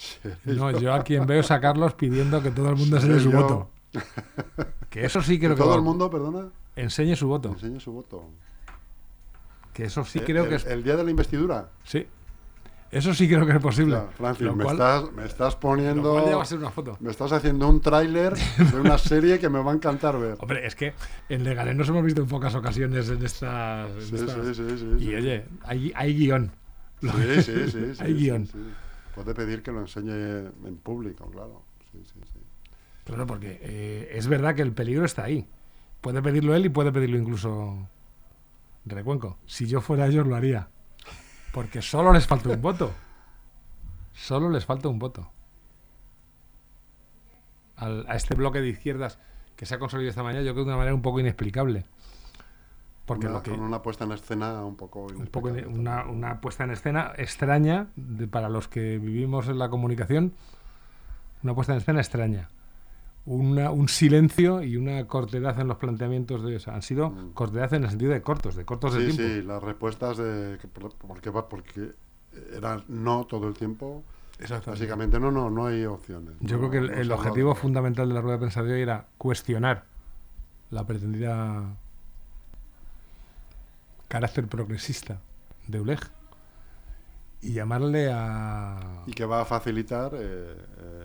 No, 0.44 0.70
yo 0.78 0.92
a 0.94 1.02
quien 1.02 1.26
veo 1.26 1.40
es 1.40 1.50
a 1.50 1.60
Carlos 1.60 1.94
pidiendo 1.94 2.42
que 2.42 2.50
todo 2.50 2.70
el 2.70 2.76
mundo 2.76 2.96
enseñe 2.96 3.20
su 3.20 3.30
yo. 3.30 3.40
voto. 3.42 3.70
Que 4.90 5.04
eso 5.04 5.22
sí 5.22 5.38
creo 5.38 5.54
que 5.54 5.62
todo 5.62 5.76
el 5.76 5.82
mundo, 5.82 6.10
perdona, 6.10 6.48
enseñe 6.74 7.14
su 7.14 7.28
voto. 7.28 7.50
enseñe 7.50 7.78
su 7.78 7.92
voto. 7.92 8.24
Que 9.72 9.84
eso 9.84 10.04
sí 10.04 10.18
Eh, 10.18 10.24
creo 10.24 10.44
el, 10.44 10.48
que 10.48 10.54
es. 10.56 10.66
el 10.66 10.82
día 10.82 10.96
de 10.96 11.04
la 11.04 11.10
investidura. 11.10 11.68
Sí. 11.84 12.06
Eso 12.90 13.14
sí 13.14 13.28
creo 13.28 13.46
que 13.46 13.52
es 13.52 13.60
posible. 13.60 13.94
Ya, 13.94 14.08
Francis, 14.16 14.46
Lo 14.46 14.56
me, 14.56 14.64
cual- 14.64 14.74
estás, 14.76 15.12
me 15.12 15.24
estás 15.24 15.54
Lo 15.54 15.60
poniendo... 15.60 16.10
cual 16.10 16.24
ya 16.28 16.36
va 16.36 16.42
a 16.42 16.46
ser 16.46 16.58
una 16.58 16.70
foto. 16.72 16.96
Me 16.98 17.12
estás 17.12 17.30
haciendo 17.30 17.68
un 17.68 17.80
tráiler 17.80 18.34
de 18.36 18.80
una 18.80 18.98
serie 18.98 19.38
que 19.38 19.48
me 19.48 19.62
va 19.62 19.70
a 19.70 19.74
encantar 19.76 20.18
ver. 20.18 20.34
Hombre, 20.40 20.66
es 20.66 20.74
que 20.74 20.94
en 21.28 21.44
Leganés 21.44 21.76
nos 21.76 21.88
hemos 21.88 22.02
visto 22.04 22.20
en 22.22 22.26
pocas 22.26 22.52
ocasiones 22.56 23.08
en 23.10 23.24
estas. 23.24 23.88
en 23.90 24.02
Sí, 24.02 24.14
estas- 24.16 24.44
sí, 24.44 24.54
sí, 24.56 24.78
sí, 24.98 25.04
Y 25.04 25.14
oye, 25.14 25.44
hay, 25.62 25.92
hay 25.94 26.14
guion. 26.16 26.50
Sí, 27.00 27.08
sí, 27.08 27.42
sí, 27.42 27.70
sí, 27.70 27.78
Hay 28.00 28.12
sí, 28.12 28.14
guion. 28.14 28.48
Puede 29.14 29.34
pedir 29.34 29.62
que 29.62 29.72
lo 29.72 29.80
enseñe 29.80 30.10
en 30.64 30.76
público, 30.82 31.28
claro. 31.30 31.62
Sí, 31.92 32.02
sí, 32.04 32.20
sí. 32.32 32.38
Claro, 33.04 33.26
porque 33.26 33.58
eh, 33.62 34.10
es 34.12 34.28
verdad 34.28 34.54
que 34.54 34.62
el 34.62 34.72
peligro 34.72 35.04
está 35.04 35.24
ahí. 35.24 35.46
Puede 36.00 36.22
pedirlo 36.22 36.54
él 36.54 36.66
y 36.66 36.68
puede 36.68 36.92
pedirlo 36.92 37.18
incluso 37.18 37.88
Recuenco. 38.86 39.36
Si 39.46 39.66
yo 39.66 39.80
fuera 39.80 40.06
ellos 40.06 40.26
lo 40.26 40.36
haría. 40.36 40.68
Porque 41.52 41.82
solo 41.82 42.12
les 42.12 42.26
falta 42.26 42.48
un 42.50 42.62
voto. 42.62 42.92
Solo 44.14 44.48
les 44.50 44.64
falta 44.64 44.88
un 44.88 44.98
voto. 44.98 45.30
Al- 47.76 48.04
a 48.08 48.14
este 48.16 48.34
bloque 48.34 48.60
de 48.60 48.68
izquierdas 48.68 49.18
que 49.56 49.66
se 49.66 49.74
ha 49.74 49.78
consolidado 49.78 50.10
esta 50.10 50.22
mañana, 50.22 50.44
yo 50.44 50.52
creo 50.52 50.64
de 50.64 50.70
una 50.70 50.76
manera 50.78 50.94
un 50.94 51.02
poco 51.02 51.20
inexplicable. 51.20 51.84
Porque 53.10 53.26
Una- 53.26 53.34
lo 53.38 53.42
que, 53.42 53.50
Con 53.50 53.60
una 53.62 53.82
puesta 53.82 54.04
en 54.04 54.12
escena 54.12 54.64
un 54.64 54.76
poco... 54.76 55.06
un 55.06 55.28
una, 55.80 56.04
una 56.06 56.40
puesta 56.40 56.62
en 56.62 56.70
escena 56.70 57.10
extraña 57.16 57.88
de- 57.96 58.28
para 58.28 58.48
los 58.48 58.68
que 58.68 58.98
vivimos 58.98 59.48
en 59.48 59.58
la 59.58 59.68
comunicación. 59.68 60.32
Una 61.42 61.54
puesta 61.56 61.72
en 61.72 61.78
escena 61.78 61.98
extraña. 61.98 62.50
una, 63.26 63.70
un 63.72 63.88
silencio 63.88 64.62
y 64.62 64.76
una 64.76 65.04
cortedad 65.08 65.58
en 65.60 65.66
los 65.66 65.76
planteamientos 65.76 66.42
de 66.44 66.60
han 66.70 66.82
sido 66.82 67.10
Mm. 67.10 67.32
cortedad 67.34 67.74
en 67.74 67.82
el 67.82 67.90
sentido 67.90 68.12
de 68.12 68.22
cortos, 68.22 68.54
de 68.54 68.64
cortos 68.64 68.94
de 68.94 69.10
Sí, 69.10 69.16
tiempo. 69.16 69.34
sí, 69.40 69.42
las 69.46 69.62
respuestas 69.62 70.16
de... 70.16 70.56
que 70.60 70.68
por- 70.68 70.94
Porque, 70.96 71.30
va- 71.30 71.48
porque 71.48 71.90
era 72.56 72.80
no 72.88 73.24
todo 73.26 73.48
el 73.48 73.54
tiempo. 73.54 74.04
Básicamente 74.66 75.18
no, 75.18 75.32
no, 75.32 75.50
no 75.50 75.66
hay 75.66 75.84
opciones. 75.84 76.34
Yo 76.40 76.58
No- 76.58 76.68
creo 76.68 76.70
que 76.70 76.92
el, 76.92 76.98
el 77.00 77.10
objetivo 77.12 77.54
fundamental 77.56 78.06
de 78.08 78.14
la 78.14 78.20
rueda 78.20 78.36
de 78.36 78.40
prensa 78.40 78.62
de 78.62 78.72
hoy 78.72 78.80
era 78.82 79.06
cuestionar 79.18 79.84
la 80.70 80.86
pretendida 80.86 81.76
carácter 84.10 84.46
progresista 84.48 85.20
de 85.68 85.80
ULEG 85.80 86.00
y 87.42 87.52
llamarle 87.54 88.10
a... 88.12 89.04
Y 89.06 89.12
que 89.12 89.24
va 89.24 89.40
a 89.40 89.44
facilitar 89.46 90.12
eh, 90.14 90.56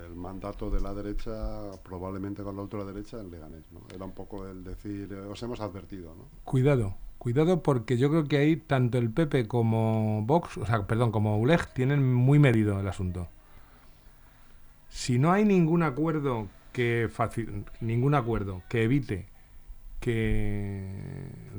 el 0.08 0.16
mandato 0.16 0.70
de 0.70 0.82
la 0.82 0.94
derecha, 0.94 1.72
probablemente 1.84 2.44
con 2.44 2.56
la 2.58 2.64
ultraderecha, 2.64 3.22
en 3.22 3.32
Leganés. 3.32 3.64
¿no? 3.72 3.82
Era 3.94 4.04
un 4.06 4.12
poco 4.12 4.46
el 4.48 4.64
decir, 4.64 5.14
eh, 5.14 5.20
os 5.20 5.42
hemos 5.44 5.62
advertido. 5.62 6.14
¿no? 6.16 6.26
Cuidado, 6.44 6.98
cuidado 7.20 7.62
porque 7.64 7.98
yo 7.98 8.10
creo 8.10 8.26
que 8.26 8.38
ahí 8.38 8.58
tanto 8.58 8.98
el 8.98 9.12
PP 9.12 9.48
como 9.48 10.24
Vox, 10.26 10.58
o 10.58 10.66
sea, 10.66 10.86
perdón, 10.88 11.12
como 11.12 11.38
ULEG 11.38 11.68
tienen 11.74 12.14
muy 12.14 12.40
medido 12.40 12.80
el 12.80 12.88
asunto. 12.88 13.30
Si 14.90 15.20
no 15.20 15.32
hay 15.32 15.46
ningún 15.46 15.84
acuerdo 15.84 16.48
que 16.74 17.08
faci- 17.10 17.66
ningún 17.82 18.16
acuerdo 18.16 18.62
que 18.68 18.84
evite 18.84 19.28
que 20.02 20.86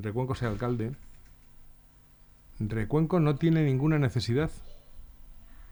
Recuenco 0.03 0.35
sea 0.35 0.49
alcalde, 0.49 0.93
Recuenco 2.59 3.21
no 3.21 3.37
tiene 3.37 3.65
ninguna 3.65 3.99
necesidad 3.99 4.51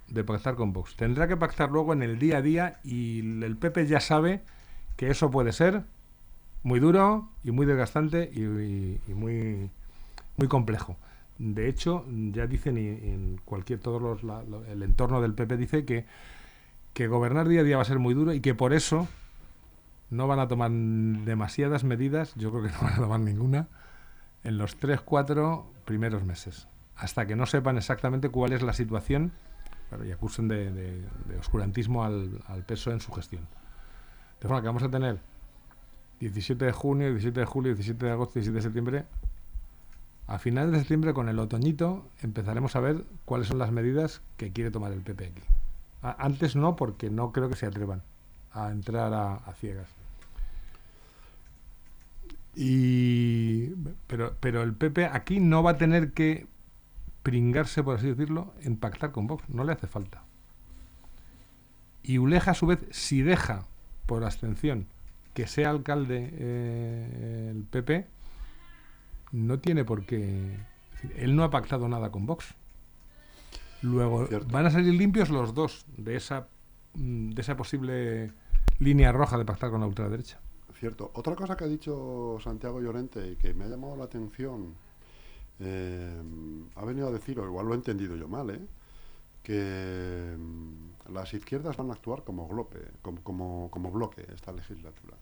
de 0.08 0.24
pactar 0.24 0.54
con 0.54 0.72
Vox. 0.72 0.96
Tendrá 0.96 1.26
que 1.28 1.36
pactar 1.36 1.70
luego 1.70 1.92
en 1.92 2.02
el 2.02 2.18
día 2.18 2.38
a 2.38 2.42
día 2.42 2.80
y 2.84 3.20
el 3.42 3.56
PP 3.56 3.86
ya 3.86 4.00
sabe 4.00 4.42
que 4.96 5.10
eso 5.10 5.30
puede 5.30 5.52
ser 5.52 5.84
muy 6.62 6.78
duro 6.80 7.28
y 7.42 7.50
muy 7.50 7.66
desgastante 7.66 8.30
y, 8.34 8.40
muy 9.12 9.70
muy 10.36 10.48
complejo. 10.48 10.96
De 11.38 11.68
hecho, 11.68 12.04
ya 12.32 12.46
dicen 12.46 12.76
y- 12.78 12.88
en 12.88 13.40
cualquier 13.44 13.80
todos 13.80 14.00
los 14.22 14.42
el 14.68 14.82
entorno 14.82 15.20
del 15.20 15.34
PP 15.34 15.56
dice 15.56 15.84
que 15.84 16.06
que 16.92 17.08
gobernar 17.08 17.48
día 17.48 17.60
a 17.62 17.64
día 17.64 17.76
va 17.76 17.82
a 17.82 17.86
ser 17.86 17.98
muy 17.98 18.14
duro 18.14 18.32
y 18.34 18.40
que 18.40 18.54
por 18.54 18.72
eso 18.72 19.08
no 20.10 20.28
van 20.28 20.38
a 20.38 20.46
tomar 20.46 20.70
demasiadas 20.70 21.82
medidas, 21.82 22.34
yo 22.36 22.50
creo 22.52 22.62
que 22.62 22.70
no 22.70 22.78
van 22.82 22.92
a 22.92 22.96
tomar 22.96 23.20
ninguna 23.20 23.66
en 24.44 24.58
los 24.58 24.76
3 24.76 25.00
4 25.00 25.66
primeros 25.86 26.22
meses, 26.24 26.68
hasta 26.96 27.26
que 27.26 27.36
no 27.36 27.46
sepan 27.46 27.76
exactamente 27.76 28.28
cuál 28.28 28.52
es 28.52 28.62
la 28.62 28.72
situación 28.72 29.32
y 30.04 30.10
acusen 30.10 30.48
de, 30.48 30.70
de- 30.72 31.38
oscurantismo 31.38 32.04
al, 32.04 32.40
al 32.46 32.62
peso 32.64 32.90
en 32.90 33.00
su 33.00 33.12
gestión. 33.12 33.46
De 34.40 34.48
forma 34.48 34.60
que 34.60 34.66
vamos 34.66 34.82
a 34.82 34.90
tener 34.90 35.20
17 36.20 36.64
de 36.64 36.72
junio, 36.72 37.08
17 37.10 37.40
de 37.40 37.46
julio, 37.46 37.74
17 37.74 38.04
de 38.06 38.12
agosto, 38.12 38.34
17 38.34 38.56
de 38.56 38.62
septiembre. 38.62 39.04
A 40.26 40.38
finales 40.38 40.72
de 40.72 40.78
septiembre, 40.78 41.12
con 41.14 41.28
el 41.28 41.38
otoñito, 41.38 42.08
empezaremos 42.22 42.74
a 42.76 42.80
ver 42.80 43.04
cuáles 43.24 43.46
son 43.48 43.58
las 43.58 43.70
medidas 43.72 44.22
que 44.36 44.52
quiere 44.52 44.70
tomar 44.70 44.90
el 44.92 45.00
PP 45.02 45.26
aquí. 45.26 45.42
Antes 46.02 46.56
no, 46.56 46.76
porque 46.76 47.10
no 47.10 47.30
creo 47.32 47.48
que 47.48 47.56
se 47.56 47.66
atrevan 47.66 48.02
a 48.52 48.70
entrar 48.70 49.12
a, 49.12 49.34
a 49.34 49.52
ciegas. 49.54 49.88
Y, 52.56 53.68
pero, 54.06 54.34
pero 54.40 54.62
el 54.62 54.74
PP 54.74 55.06
aquí 55.06 55.40
no 55.40 55.62
va 55.62 55.72
a 55.72 55.76
tener 55.76 56.12
que 56.12 56.46
pringarse, 57.24 57.82
por 57.82 57.96
así 57.96 58.06
decirlo, 58.06 58.54
en 58.62 58.76
pactar 58.76 59.10
con 59.10 59.26
Vox. 59.26 59.48
No 59.48 59.64
le 59.64 59.72
hace 59.72 59.88
falta. 59.88 60.22
Y 62.04 62.18
Uleja, 62.18 62.52
a 62.52 62.54
su 62.54 62.66
vez, 62.66 62.78
si 62.90 63.22
deja 63.22 63.66
por 64.06 64.22
abstención 64.22 64.86
que 65.32 65.48
sea 65.48 65.70
alcalde 65.70 66.30
eh, 66.32 67.50
el 67.50 67.64
PP, 67.64 68.06
no 69.32 69.58
tiene 69.58 69.84
por 69.84 70.06
qué. 70.06 70.58
decir, 70.92 71.12
Él 71.16 71.34
no 71.34 71.42
ha 71.42 71.50
pactado 71.50 71.88
nada 71.88 72.12
con 72.12 72.26
Vox. 72.26 72.54
Luego 73.82 74.26
Cierto. 74.26 74.48
van 74.52 74.66
a 74.66 74.70
salir 74.70 74.94
limpios 74.94 75.30
los 75.30 75.54
dos 75.54 75.86
de 75.96 76.16
esa, 76.16 76.46
mm, 76.94 77.30
de 77.30 77.42
esa 77.42 77.56
posible 77.56 78.32
línea 78.78 79.12
roja 79.12 79.36
de 79.36 79.44
pactar 79.44 79.70
con 79.70 79.80
la 79.80 79.86
ultraderecha. 79.86 80.38
Cierto. 80.78 81.10
Otra 81.14 81.34
cosa 81.34 81.56
que 81.56 81.64
ha 81.64 81.68
dicho 81.68 82.38
Santiago 82.42 82.80
Llorente 82.80 83.26
y 83.32 83.36
que 83.36 83.54
me 83.54 83.64
ha 83.64 83.68
llamado 83.68 83.96
la 83.96 84.04
atención, 84.04 84.74
eh, 85.60 86.22
ha 86.74 86.84
venido 86.84 87.08
a 87.08 87.10
decir, 87.12 87.38
o 87.38 87.44
igual 87.46 87.66
lo 87.66 87.72
he 87.72 87.76
entendido 87.76 88.16
yo 88.16 88.28
mal, 88.28 88.50
¿eh? 88.50 88.60
que 89.42 90.34
mm, 90.38 91.12
las 91.12 91.34
izquierdas 91.34 91.76
van 91.76 91.90
a 91.90 91.92
actuar 91.94 92.24
como, 92.24 92.48
glope, 92.48 92.78
como, 93.02 93.20
como, 93.22 93.68
como 93.70 93.90
bloque 93.90 94.26
esta 94.34 94.52
legislatura. 94.52 95.16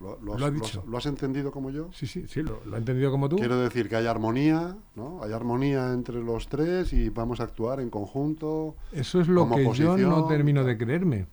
¿Lo, 0.00 0.18
lo 0.22 0.34
has, 0.34 0.40
Lo 0.40 0.46
ha 0.46 0.50
lo 0.50 0.54
dicho. 0.54 0.80
has- 0.80 0.86
lo 0.86 0.96
has 0.96 1.06
entendido 1.06 1.50
como 1.52 1.70
yo? 1.70 1.90
Sí, 1.92 2.06
sí, 2.06 2.26
sí, 2.26 2.42
lo, 2.42 2.60
he 2.74 2.78
entendido 2.78 3.10
como 3.10 3.28
tú. 3.28 3.36
Quiero 3.36 3.58
decir 3.58 3.88
que 3.88 3.96
hay 3.96 4.06
armonía, 4.06 4.76
¿no? 4.94 5.22
Hay 5.22 5.32
armonía 5.32 5.92
entre 5.92 6.22
los 6.22 6.48
tres 6.48 6.92
y 6.94 7.10
vamos 7.10 7.40
a 7.40 7.42
actuar 7.44 7.80
en 7.80 7.90
conjunto. 7.90 8.76
Eso 8.92 9.20
es 9.20 9.28
lo 9.28 9.42
como 9.42 9.56
que 9.56 9.78
yo 9.78 9.96
no 9.98 10.26
termino 10.26 10.64
de 10.64 10.78
creerme. 10.78 11.26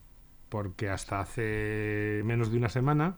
Porque 0.49 0.89
hasta 0.89 1.19
hace 1.21 2.21
menos 2.25 2.51
de 2.51 2.57
una 2.57 2.69
semana, 2.69 3.17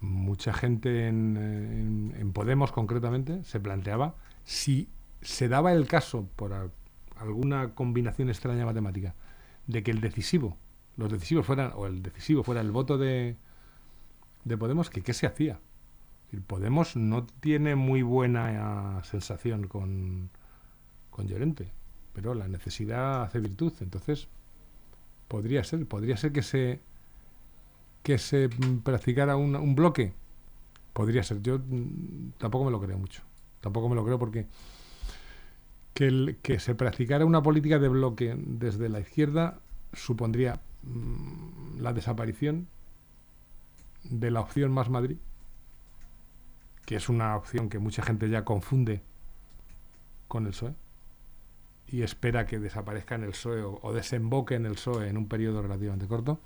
mucha 0.00 0.52
gente 0.52 1.08
en, 1.08 2.12
en- 2.16 2.32
Podemos 2.32 2.72
concretamente 2.72 3.44
se 3.44 3.60
planteaba 3.60 4.14
si 4.44 4.88
se 5.20 5.48
daba 5.48 5.72
el 5.72 5.86
caso, 5.86 6.28
por 6.36 6.52
al- 6.52 6.72
alguna 7.16 7.74
combinación 7.74 8.28
extraña 8.30 8.64
matemática, 8.66 9.14
de 9.66 9.82
que 9.82 9.90
el 9.90 10.00
decisivo, 10.00 10.56
los 10.96 11.10
decisivos 11.12 11.46
fueran, 11.46 11.72
o 11.74 11.86
el 11.86 12.02
decisivo 12.02 12.42
fuera 12.44 12.60
el 12.62 12.70
voto 12.70 12.98
de, 12.98 13.36
de 14.44 14.56
Podemos, 14.58 14.90
que 14.90 15.02
qué 15.02 15.12
se 15.12 15.26
hacía. 15.26 15.60
Podemos 16.46 16.96
no 16.96 17.26
tiene 17.26 17.74
muy 17.74 18.02
buena 18.02 18.98
eh, 19.00 19.04
sensación 19.04 19.66
con, 19.66 20.30
con 21.10 21.26
Llorente, 21.28 21.72
pero 22.12 22.34
la 22.34 22.48
necesidad 22.48 23.22
hace 23.24 23.40
virtud, 23.40 23.72
entonces 23.80 24.28
podría 25.28 25.64
ser, 25.64 25.86
podría 25.86 26.16
ser 26.16 26.32
que 26.32 26.42
se 26.42 26.80
que 28.02 28.18
se 28.18 28.48
practicara 28.82 29.36
un, 29.36 29.74
bloque, 29.74 30.12
podría 30.92 31.22
ser. 31.22 31.42
Yo 31.42 31.58
mm, 31.58 32.32
tampoco 32.38 32.64
me 32.64 32.70
lo 32.70 32.80
creo 32.80 32.98
mucho, 32.98 33.22
tampoco 33.60 33.88
me 33.88 33.94
lo 33.94 34.04
creo 34.04 34.18
porque 34.18 34.46
que, 35.94 36.36
que 36.42 36.60
se 36.60 36.74
practicara 36.74 37.24
una 37.24 37.42
política 37.42 37.78
de 37.78 37.88
bloque 37.88 38.34
desde 38.36 38.88
la 38.88 39.00
izquierda 39.00 39.60
supondría 39.92 40.60
mm, 40.82 41.80
la 41.80 41.92
desaparición 41.92 42.68
de 44.04 44.30
la 44.30 44.40
opción 44.40 44.72
más 44.72 44.88
Madrid, 44.88 45.18
que 46.86 46.96
es 46.96 47.08
una 47.08 47.36
opción 47.36 47.68
que 47.68 47.78
mucha 47.78 48.02
gente 48.02 48.28
ya 48.30 48.44
confunde 48.44 49.02
con 50.26 50.46
el 50.46 50.52
PSOE 50.52 50.74
y 51.88 52.02
espera 52.02 52.46
que 52.46 52.58
desaparezca 52.58 53.16
en 53.16 53.24
el 53.24 53.30
PSOE 53.30 53.62
o, 53.62 53.78
o 53.82 53.92
desemboque 53.92 54.54
en 54.54 54.64
el 54.64 54.72
PSOE 54.72 55.08
en 55.08 55.18
un 55.18 55.28
periodo 55.28 55.60
relativamente 55.60 56.06
corto 56.06 56.40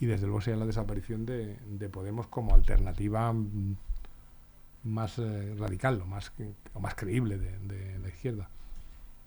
y 0.00 0.06
desde 0.06 0.26
luego 0.26 0.40
sería 0.40 0.58
la 0.58 0.66
desaparición 0.66 1.26
de, 1.26 1.56
de 1.68 1.88
Podemos 1.88 2.26
como 2.26 2.54
alternativa 2.54 3.32
mm, 3.32 3.76
más 4.84 5.18
eh, 5.18 5.54
radical 5.58 6.00
o 6.00 6.06
más, 6.06 6.30
que- 6.30 6.54
o 6.74 6.80
más 6.80 6.94
creíble 6.94 7.38
de, 7.38 7.58
de 7.60 7.98
la 7.98 8.08
izquierda. 8.08 8.48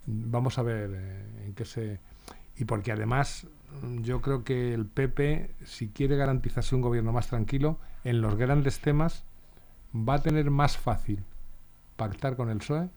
Vamos 0.06 0.58
a 0.58 0.63
ver 0.63 0.92
eh, 0.94 1.46
en 1.46 1.53
qué 1.53 1.65
se... 1.65 2.00
Y 2.58 2.65
porque 2.65 2.92
además 2.92 3.48
mm, 3.84 4.01
yo 4.01 4.22
creo 4.22 4.44
que 4.44 4.74
el 4.74 4.86
PP, 4.86 5.51
si 5.65 5.89
quiere 5.89 6.15
garantizarse 6.18 6.75
un 6.75 6.82
gobierno 6.82 7.12
más 7.12 7.27
tranquilo, 7.27 7.77
en 8.03 8.22
los 8.22 8.36
grandes 8.36 8.80
temas 8.80 9.24
va 9.96 10.15
a 10.15 10.22
tener 10.22 10.50
más 10.50 10.77
fácil 10.77 11.24
pactar 11.96 12.36
con 12.36 12.50
el 12.50 12.58
PSOE 12.58 12.89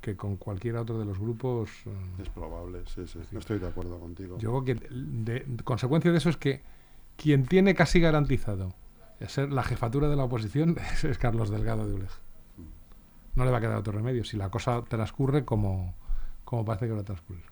que 0.00 0.14
con 0.16 0.36
cualquier 0.36 0.76
otro 0.76 1.00
de 1.00 1.04
los 1.04 1.18
grupos. 1.18 1.68
eh, 1.86 2.22
Es 2.22 2.28
probable, 2.28 2.82
sí, 2.86 3.04
sí. 3.08 3.18
Sí. 3.28 3.36
Estoy 3.36 3.58
de 3.58 3.66
acuerdo 3.66 3.98
contigo. 3.98 4.38
yo 4.38 4.62
creo 4.62 4.64
que 4.64 4.74
de, 4.88 5.40
de- 5.44 5.64
consecuencia 5.64 6.12
de 6.12 6.18
eso 6.18 6.28
es 6.30 6.36
que 6.36 6.62
quien 7.18 7.46
tiene 7.46 7.74
casi 7.74 8.00
garantizado 8.00 8.74
ser 9.26 9.52
la 9.52 9.64
jefatura 9.64 10.08
de 10.08 10.16
la 10.16 10.24
oposición 10.24 10.76
es, 11.02 11.18
Carlos 11.18 11.50
Delgado 11.50 11.86
de 11.86 11.94
Uleg. 11.94 12.10
No 13.34 13.44
le 13.44 13.50
va 13.50 13.58
a 13.58 13.60
quedar 13.60 13.76
otro 13.76 13.92
remedio 13.92 14.24
si 14.24 14.36
la 14.36 14.50
cosa 14.50 14.82
transcurre 14.88 15.44
como, 15.44 15.94
como 16.44 16.64
parece 16.64 16.86
que 16.86 16.92
va 16.92 17.00
a 17.00 17.04
transcurrir. 17.04 17.44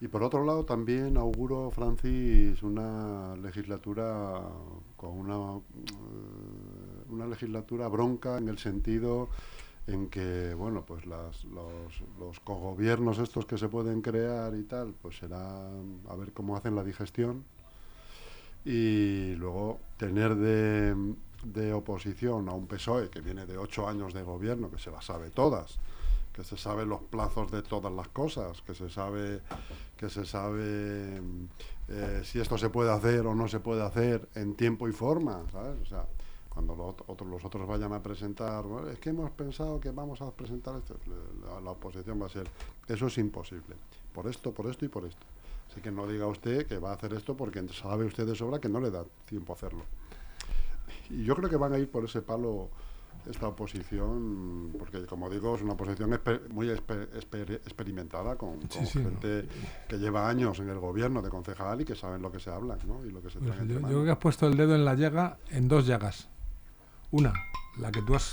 Y 0.00 0.08
por 0.08 0.22
otro 0.22 0.44
lado, 0.44 0.64
también 0.64 1.16
auguro, 1.16 1.70
Francis, 1.70 2.62
una 2.62 3.34
legislatura 3.36 4.42
con 4.96 5.10
una, 5.10 5.56
eh, 5.56 7.04
una 7.08 7.26
legislatura 7.26 7.88
bronca 7.88 8.36
en 8.36 8.48
el 8.48 8.58
sentido 8.58 9.28
en 9.86 10.08
que, 10.08 10.52
bueno, 10.54 10.84
pues 10.84 11.06
las, 11.06 11.44
los, 11.44 12.02
los 12.18 12.40
cogobiernos 12.40 13.18
estos 13.18 13.46
que 13.46 13.56
se 13.56 13.68
pueden 13.68 14.02
crear 14.02 14.54
y 14.54 14.64
tal, 14.64 14.94
pues 15.00 15.16
será 15.16 15.66
a 15.68 16.16
ver 16.16 16.32
cómo 16.32 16.56
hacen 16.56 16.74
la 16.74 16.84
digestión 16.84 17.44
y 18.66 19.34
luego 19.36 19.78
tener 19.96 20.34
de, 20.34 21.14
de 21.44 21.72
oposición 21.72 22.48
a 22.48 22.52
un 22.52 22.66
PSOE 22.66 23.08
que 23.08 23.20
viene 23.20 23.46
de 23.46 23.56
ocho 23.56 23.88
años 23.88 24.12
de 24.12 24.22
gobierno, 24.22 24.70
que 24.70 24.78
se 24.78 24.90
las 24.90 25.04
sabe 25.04 25.30
todas, 25.30 25.78
que 26.32 26.42
se 26.42 26.56
sabe 26.56 26.84
los 26.84 27.00
plazos 27.02 27.50
de 27.52 27.62
todas 27.62 27.92
las 27.92 28.08
cosas, 28.08 28.60
que 28.62 28.74
se 28.74 28.90
sabe 28.90 29.40
que 29.96 30.10
se 30.10 30.26
sabe 30.26 31.22
eh, 31.88 32.22
si 32.24 32.40
esto 32.40 32.58
se 32.58 32.68
puede 32.68 32.90
hacer 32.90 33.26
o 33.26 33.34
no 33.34 33.48
se 33.48 33.60
puede 33.60 33.82
hacer 33.82 34.28
en 34.34 34.54
tiempo 34.54 34.88
y 34.88 34.92
forma, 34.92 35.42
¿sabes? 35.52 35.80
O 35.82 35.86
sea, 35.86 36.04
cuando 36.48 36.74
los 36.74 36.94
otros, 37.06 37.30
los 37.30 37.44
otros 37.44 37.66
vayan 37.68 37.92
a 37.92 38.02
presentar, 38.02 38.64
es 38.90 38.98
que 38.98 39.10
hemos 39.10 39.30
pensado 39.30 39.78
que 39.78 39.90
vamos 39.90 40.20
a 40.22 40.30
presentar 40.30 40.76
esto, 40.76 40.96
la, 41.62 41.70
oposición 41.70 42.20
va 42.20 42.26
a 42.26 42.30
ser, 42.30 42.48
eso 42.88 43.06
es 43.06 43.18
imposible, 43.18 43.76
por 44.12 44.26
esto, 44.26 44.52
por 44.52 44.66
esto 44.68 44.84
y 44.84 44.88
por 44.88 45.04
esto. 45.04 45.24
Así 45.70 45.80
que 45.80 45.90
no 45.90 46.06
diga 46.06 46.26
usted 46.26 46.66
que 46.66 46.78
va 46.78 46.90
a 46.90 46.94
hacer 46.94 47.12
esto 47.12 47.36
porque 47.36 47.66
sabe 47.68 48.04
usted 48.04 48.26
de 48.26 48.34
sobra 48.34 48.60
que 48.60 48.68
no 48.68 48.80
le 48.80 48.90
da 48.90 49.04
tiempo 49.26 49.52
a 49.52 49.56
hacerlo. 49.56 49.84
Y 51.10 51.24
yo 51.24 51.36
creo 51.36 51.48
que 51.48 51.56
van 51.56 51.72
a 51.72 51.78
ir 51.78 51.90
por 51.90 52.04
ese 52.04 52.22
palo 52.22 52.70
esta 53.28 53.48
oposición, 53.48 54.72
porque 54.78 55.04
como 55.04 55.28
digo, 55.28 55.56
es 55.56 55.62
una 55.62 55.72
oposición 55.72 56.20
muy 56.50 56.70
experimentada 56.70 58.36
con, 58.36 58.60
gente 58.70 59.48
que 59.88 59.98
lleva 59.98 60.28
años 60.28 60.60
en 60.60 60.68
el 60.68 60.78
gobierno 60.78 61.22
de 61.22 61.28
concejal 61.28 61.80
y 61.80 61.84
que 61.84 61.96
saben 61.96 62.22
lo 62.22 62.30
que 62.30 62.38
se 62.38 62.50
habla 62.50 62.78
¿no? 62.86 63.04
y 63.04 63.10
lo 63.10 63.20
que 63.20 63.30
se 63.30 63.40
pues 63.40 63.58
yo, 63.66 63.80
yo, 63.80 63.80
creo 63.80 64.04
que 64.04 64.10
has 64.12 64.18
puesto 64.18 64.46
el 64.46 64.56
dedo 64.56 64.74
en 64.74 64.84
la 64.84 64.94
llaga 64.94 65.38
en 65.50 65.66
dos 65.66 65.86
llagas. 65.86 66.28
Una, 67.10 67.32
la 67.78 67.90
que 67.90 68.02
tú 68.02 68.14
has 68.14 68.32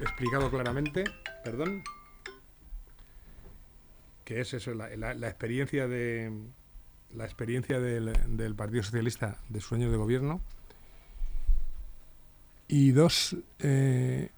explicado 0.00 0.50
claramente, 0.50 1.04
perdón, 1.44 1.82
que 4.24 4.40
es 4.40 4.54
eso, 4.54 4.74
la, 4.74 4.94
la, 4.94 5.28
experiencia 5.28 5.88
de 5.88 6.30
la 7.14 7.24
experiencia 7.24 7.80
del, 7.80 8.12
del 8.36 8.54
Partido 8.54 8.82
Socialista 8.82 9.38
de 9.48 9.60
sueño 9.60 9.90
de 9.90 9.96
gobierno 9.96 10.40
y 12.68 12.90
dos, 12.90 13.34
eh, 13.58 14.30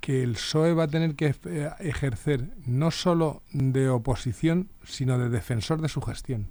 que 0.00 0.22
el 0.22 0.32
PSOE 0.32 0.72
va 0.72 0.84
a 0.84 0.88
tener 0.88 1.14
que 1.14 1.34
eh, 1.44 1.70
ejercer 1.80 2.48
no 2.66 2.90
solo 2.90 3.42
de 3.52 3.90
oposición, 3.90 4.70
sino 4.84 5.18
de 5.18 5.28
defensor 5.28 5.80
de 5.80 5.88
su 5.88 6.00
gestión. 6.00 6.48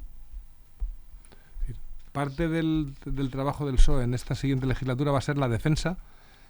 Parte 2.12 2.48
del, 2.48 2.94
del, 3.06 3.32
trabajo 3.32 3.66
del 3.66 3.76
PSOE 3.76 4.04
en 4.04 4.14
esta 4.14 4.36
siguiente 4.36 4.68
legislatura 4.68 5.12
va 5.12 5.18
a 5.18 5.22
ser 5.22 5.38
la 5.38 5.50
defensa 5.50 5.98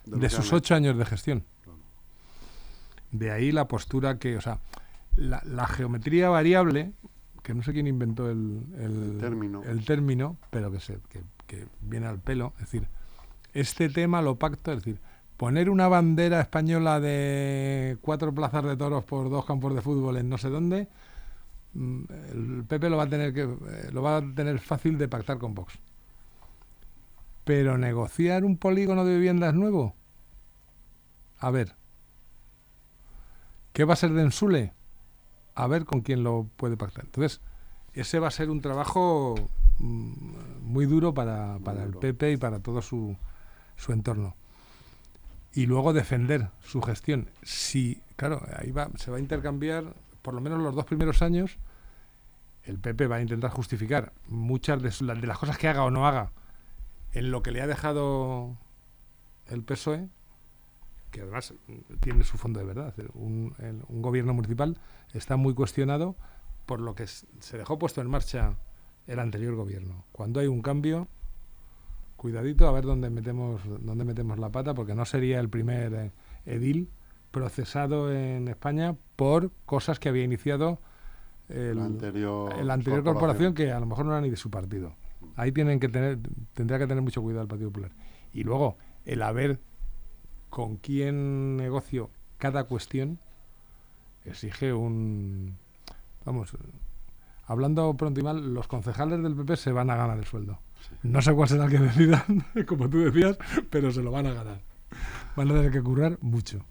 de, 0.06 0.30
sus 0.30 0.52
ocho 0.54 0.76
años 0.76 0.98
de 0.98 1.06
gestión. 1.06 1.44
De 3.12 3.32
ahí 3.32 3.52
la 3.52 3.68
postura 3.68 4.18
que, 4.18 4.38
o 4.38 4.42
sea, 4.42 4.60
la, 5.16 5.42
la 5.46 5.68
geometría 5.68 6.30
variable, 6.30 6.94
que 7.44 7.54
no 7.54 7.64
sé 7.64 7.74
quién 7.74 7.88
inventó 7.88 8.30
el, 8.30 8.62
el, 8.78 9.18
término. 9.20 9.64
el 9.64 9.86
término, 9.86 10.38
pero 10.50 10.72
que, 10.72 10.80
se, 10.80 11.00
que, 11.10 11.22
que 11.48 11.68
viene 11.82 12.08
al 12.08 12.20
pelo, 12.20 12.54
es 12.56 12.72
decir, 12.72 12.88
este 13.54 13.90
tema 13.90 14.22
lo 14.22 14.36
pacto, 14.36 14.72
es 14.72 14.78
decir, 14.78 15.00
poner 15.42 15.70
una 15.72 15.88
bandera 15.88 16.40
española 16.40 17.00
de 17.00 17.98
cuatro 18.02 18.32
plazas 18.32 18.64
de 18.64 18.78
toros 18.78 19.04
por 19.04 19.30
dos 19.30 19.44
campos 19.44 19.74
de 19.74 19.82
fútbol 19.82 20.18
en 20.18 20.30
no 20.30 20.38
sé 20.38 20.50
dónde, 20.50 20.88
mm, 21.74 22.02
el 22.32 22.64
PP 22.68 22.90
lo 22.90 22.98
va 22.98 23.04
a 23.04 23.10
tener 23.10 23.34
que 23.34 23.42
eh, 23.42 23.90
lo 23.92 24.04
va 24.04 24.18
a 24.18 24.22
tener 24.22 24.60
fácil 24.60 24.98
de 25.00 25.08
pactar 25.08 25.40
con 25.40 25.56
Vox. 25.56 25.80
Pero 27.44 27.78
negociar 27.78 28.46
un 28.46 28.56
polígono 28.56 29.04
de 29.04 29.16
viviendas 29.16 29.56
nuevo, 29.56 29.96
a 31.40 31.50
ver, 31.50 31.74
¿qué 33.74 33.84
va 33.84 33.94
a 33.94 33.98
ser 33.98 34.12
de 34.12 34.22
Ensule? 34.22 34.74
A 35.56 35.68
ver 35.68 35.86
con 35.86 36.02
quién 36.02 36.24
lo 36.24 36.48
puede 36.56 36.78
pactar. 36.78 37.06
Entonces, 37.06 37.42
ese 37.94 38.20
va 38.20 38.28
a 38.28 38.32
ser 38.32 38.50
un 38.50 38.62
trabajo 38.62 39.36
mm, 39.80 40.62
muy 40.62 40.86
duro 40.86 41.14
para, 41.14 41.60
para 41.64 41.84
el 41.84 41.96
PP 41.96 42.34
y 42.34 42.38
para 42.38 42.60
todo 42.60 42.82
su, 42.82 43.18
su 43.76 43.92
entorno. 43.92 44.36
Y 45.54 45.66
luego 45.66 45.92
defender 45.92 46.50
su 46.62 46.82
gestión. 46.82 47.30
Si, 47.44 48.02
claro, 48.16 48.42
ahí 48.58 48.72
va, 48.72 48.90
se 48.96 49.12
va 49.12 49.18
a 49.18 49.20
intercambiar, 49.20 49.94
por 50.22 50.34
lo 50.34 50.42
menos 50.42 50.62
los 50.62 50.74
dos 50.74 50.86
primeros 50.86 51.22
años, 51.22 51.58
el 52.64 52.80
PP 52.80 53.08
va 53.08 53.18
a 53.18 53.22
intentar 53.22 53.52
justificar 53.52 54.14
muchas 54.28 54.82
de, 54.82 55.16
de 55.16 55.28
las 55.28 55.38
cosas 55.38 55.58
que 55.58 55.68
haga 55.68 55.84
o 55.84 55.92
no 55.92 56.08
haga 56.08 56.32
en 57.14 57.32
lo 57.32 57.42
que 57.42 57.52
le 57.52 57.62
ha 57.62 57.68
dejado 57.68 58.58
el 59.48 59.64
PSOE, 59.64 60.08
que 61.12 61.22
además 61.22 61.54
tiene 62.00 62.24
su 62.24 62.38
fondo 62.38 62.60
de 62.60 62.66
verdad. 62.66 62.94
Un, 63.14 63.54
un, 63.88 64.02
gobierno 64.02 64.34
municipal 64.34 64.78
está 65.14 65.36
muy 65.36 65.54
cuestionado 65.54 66.16
por 66.66 66.80
lo 66.80 66.96
que 66.96 67.08
se 67.08 67.58
dejó 67.58 67.78
puesto 67.78 68.02
en 68.02 68.10
marcha 68.10 68.56
el 69.08 69.20
anterior 69.20 69.56
gobierno. 69.56 70.06
Cuando 70.12 70.40
hay 70.40 70.48
un 70.48 70.62
cambio, 70.62 71.08
cuidadito 72.16 72.68
a 72.68 72.72
ver 72.72 72.86
dónde 72.86 73.10
metemos, 73.10 73.62
dónde 73.82 74.06
metemos 74.06 74.40
la 74.40 74.50
pata, 74.50 74.74
porque 74.74 74.96
no 74.96 75.06
sería 75.06 75.40
el 75.40 75.50
primer 75.50 75.94
eh, 75.94 76.12
edil 76.46 76.90
procesado 77.32 78.14
en 78.14 78.48
España 78.48 78.96
por 79.16 79.52
cosas 79.66 80.00
que 80.00 80.10
había 80.10 80.24
iniciado 80.24 80.80
el, 81.50 81.78
la 81.78 81.86
anterior, 81.86 82.54
el 82.58 82.70
anterior 82.70 83.04
corporación. 83.04 83.54
que 83.54 83.72
a 83.72 83.80
lo 83.80 83.86
mejor 83.86 84.06
no 84.06 84.12
era 84.12 84.22
ni 84.22 84.30
de 84.30 84.38
su 84.38 84.50
partido. 84.50 84.96
Ahí 85.36 85.52
tienen 85.52 85.80
que 85.80 85.90
tener, 85.90 86.20
tendría 86.54 86.80
que 86.80 86.88
tener 86.88 87.02
mucho 87.02 87.22
cuidado 87.22 87.44
el 87.44 87.48
Partido 87.48 87.70
Popular. 87.70 87.92
Y 88.34 88.44
luego, 88.44 88.78
el 89.06 89.22
haber 89.22 89.60
con 90.52 90.76
quién 90.76 91.58
negocio 91.58 92.12
cada 92.38 92.66
cuestión 92.66 93.20
exige 94.26 94.74
un... 94.74 95.58
Vamos, 96.26 96.52
hablando 97.46 97.96
pronto 97.96 98.20
y 98.20 98.24
mal, 98.24 98.54
los 98.54 98.68
concejales 98.68 99.24
del 99.24 99.36
PP 99.36 99.56
se 99.56 99.72
van 99.72 99.90
a 99.90 99.96
ganar 99.96 100.20
el 100.20 100.26
sueldo. 100.26 100.60
No 101.02 101.22
sé 101.22 101.34
cuál 101.34 101.50
será 101.50 101.66
el 101.66 101.72
que 101.72 101.80
decidan, 101.80 102.46
como 102.68 102.90
tú 102.90 103.00
decías, 103.00 103.38
pero 103.70 103.92
se 103.92 104.04
lo 104.04 104.12
van 104.12 104.28
a 104.28 104.34
ganar. 104.34 104.62
Van 105.36 105.50
a 105.50 105.54
tener 105.54 105.72
que 105.72 105.82
currar 105.82 106.18
mucho. 106.22 106.66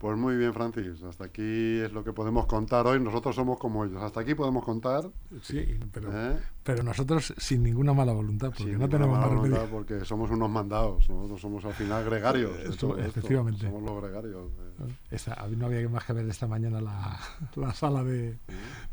Pues 0.00 0.16
muy 0.16 0.34
bien, 0.38 0.54
Francis. 0.54 1.02
Hasta 1.02 1.24
aquí 1.26 1.78
es 1.78 1.92
lo 1.92 2.02
que 2.02 2.14
podemos 2.14 2.46
contar 2.46 2.86
hoy. 2.86 2.98
Nosotros 2.98 3.36
somos 3.36 3.58
como 3.58 3.84
ellos. 3.84 4.02
Hasta 4.02 4.20
aquí 4.20 4.34
podemos 4.34 4.64
contar. 4.64 5.10
Sí, 5.42 5.78
pero, 5.92 6.08
¿Eh? 6.10 6.38
pero 6.62 6.82
nosotros 6.82 7.34
sin 7.36 7.62
ninguna 7.62 7.92
mala 7.92 8.14
voluntad, 8.14 8.50
porque 8.56 8.78
no 8.78 8.88
tenemos 8.88 9.18
mala 9.18 9.34
voluntad, 9.34 9.66
porque 9.70 10.06
somos 10.06 10.30
unos 10.30 10.48
mandados. 10.48 11.06
Nosotros 11.10 11.38
somos 11.38 11.66
al 11.66 11.74
final 11.74 12.02
gregarios. 12.02 12.58
Esto, 12.60 12.96
efectivamente. 12.96 13.66
somos 13.66 13.82
los 13.82 14.02
gregarios. 14.02 14.46
Eh. 14.48 14.94
Esta, 15.10 15.46
no 15.54 15.66
había 15.66 15.86
más 15.90 16.04
que 16.04 16.14
ver 16.14 16.26
esta 16.30 16.46
mañana 16.46 16.80
la, 16.80 17.20
la 17.56 17.74
sala 17.74 18.02
de, 18.02 18.38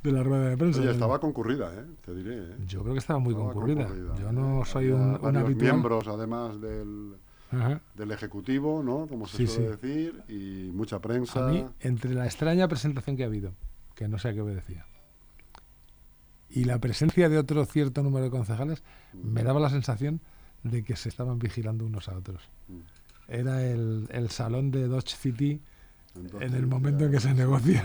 de, 0.04 0.12
la 0.12 0.24
rueda 0.24 0.50
de 0.50 0.58
prensa. 0.58 0.82
Oye, 0.82 0.92
estaba 0.92 1.22
concurrida, 1.22 1.72
¿eh? 1.74 1.86
te 2.06 2.14
diré. 2.16 2.38
¿eh? 2.38 2.56
Yo 2.68 2.82
creo 2.82 2.92
que 2.92 3.00
estaba 3.00 3.20
muy 3.20 3.32
estaba 3.32 3.54
concurrida. 3.54 3.88
concurrida. 3.88 4.16
Yo 4.20 4.34
no 4.34 4.66
soy 4.66 4.90
un, 4.90 5.18
un 5.22 5.38
habitual. 5.38 5.56
miembros, 5.72 6.06
además 6.10 6.60
del 6.60 7.16
Ajá. 7.52 7.82
del 7.96 8.12
Ejecutivo, 8.12 8.84
¿no? 8.84 9.08
Como 9.08 9.28
se 9.28 9.38
sí, 9.38 9.48
suele 9.48 9.78
sí. 9.82 9.88
decir, 9.88 10.24
y 10.28 10.72
mucha 10.74 11.00
prensa. 11.00 11.48
A 11.48 11.52
mí, 11.52 11.66
entre 11.80 12.14
la 12.14 12.26
extraña 12.26 12.68
presentación 12.68 13.16
que 13.16 13.24
ha 13.24 13.28
habido, 13.28 13.54
que 13.96 14.08
no 14.08 14.20
sé 14.20 14.30
a 14.30 14.34
qué 14.34 14.42
obedecía, 14.42 14.86
y 16.50 16.64
la 16.64 16.80
presencia 16.80 17.30
de 17.30 17.38
otro 17.38 17.66
cierto 17.66 18.04
número 18.04 18.26
de 18.26 18.32
concejales, 18.32 18.84
mm. 19.14 19.32
me 19.32 19.44
daba 19.44 19.60
la 19.60 19.70
sensación 19.70 20.22
de 20.64 20.84
que 20.84 20.96
se 20.96 21.10
estaban 21.10 21.40
vigilando 21.40 21.86
unos 21.86 22.10
a 22.10 22.18
otros. 22.18 22.50
Mm. 22.68 22.80
Era 23.30 23.66
el, 23.66 24.08
el, 24.12 24.30
salón 24.30 24.72
de 24.72 24.88
Dodge 24.88 25.16
City 25.16 25.62
en 26.40 26.56
el 26.56 26.66
momento 26.68 27.06
en 27.06 27.12
que 27.12 27.20
se 27.20 27.34
negocia. 27.34 27.84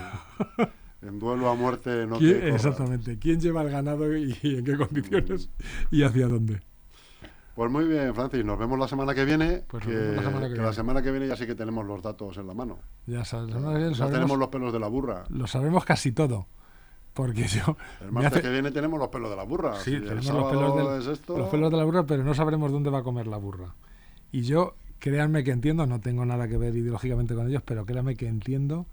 En 1.02 1.18
duelo 1.18 1.50
a 1.50 1.56
muerte 1.56 2.06
no 2.06 2.16
te 2.16 2.54
Exactamente. 2.54 3.18
¿Quién 3.18 3.40
lleva 3.40 3.62
el 3.62 3.70
ganado 3.70 4.16
y, 4.16 4.38
y 4.40 4.58
en 4.58 4.64
qué 4.64 4.76
condiciones 4.76 5.48
mm. 5.48 5.96
y 5.96 6.02
hacia 6.04 6.28
dónde? 6.28 6.62
Pues 7.54 7.70
muy 7.70 7.84
bien, 7.84 8.14
Francis, 8.14 8.44
nos 8.44 8.58
vemos 8.58 8.78
la 8.78 8.88
semana 8.88 9.14
que 9.14 9.24
viene. 9.24 9.62
Pues 9.68 9.84
que, 9.84 9.92
la 9.92 10.22
semana 10.22 10.48
que, 10.48 10.54
que 10.54 10.60
la 10.60 10.72
semana 10.72 11.02
que 11.02 11.10
viene 11.10 11.26
ya 11.26 11.36
sí 11.36 11.46
que 11.46 11.54
tenemos 11.54 11.84
los 11.84 12.02
datos 12.02 12.36
en 12.38 12.46
la 12.46 12.54
mano. 12.54 12.78
Ya, 13.06 13.24
sabes, 13.24 13.52
ya 13.52 13.60
sabemos, 13.60 14.10
tenemos 14.10 14.38
los 14.38 14.48
pelos 14.48 14.72
de 14.72 14.80
la 14.80 14.88
burra. 14.88 15.24
Lo 15.28 15.46
sabemos 15.46 15.84
casi 15.84 16.12
todo. 16.12 16.46
Porque 17.12 17.46
yo. 17.46 17.76
El 18.00 18.10
martes 18.10 18.32
hace... 18.32 18.42
que 18.42 18.50
viene 18.50 18.70
tenemos 18.70 18.98
los 18.98 19.08
pelos 19.08 19.28
de 19.28 19.36
la 19.36 19.42
burra. 19.42 19.76
Sí, 19.76 19.92
si 19.92 20.00
tenemos 20.00 20.24
los 20.24 20.50
pelos, 20.50 21.04
del, 21.04 21.12
esto... 21.12 21.36
los 21.36 21.48
pelos 21.50 21.70
de 21.70 21.76
la 21.76 21.84
burra, 21.84 22.06
pero 22.06 22.24
no 22.24 22.32
sabremos 22.32 22.72
dónde 22.72 22.88
va 22.90 23.00
a 23.00 23.02
comer 23.02 23.26
la 23.26 23.36
burra. 23.36 23.74
Y 24.30 24.42
yo, 24.42 24.76
créanme 24.98 25.44
que 25.44 25.50
entiendo, 25.50 25.86
no 25.86 26.00
tengo 26.00 26.24
nada 26.24 26.48
que 26.48 26.56
ver 26.56 26.74
ideológicamente 26.74 27.34
con 27.34 27.48
ellos, 27.48 27.62
pero 27.66 27.84
créanme 27.84 28.16
que 28.16 28.28
entiendo 28.28 28.86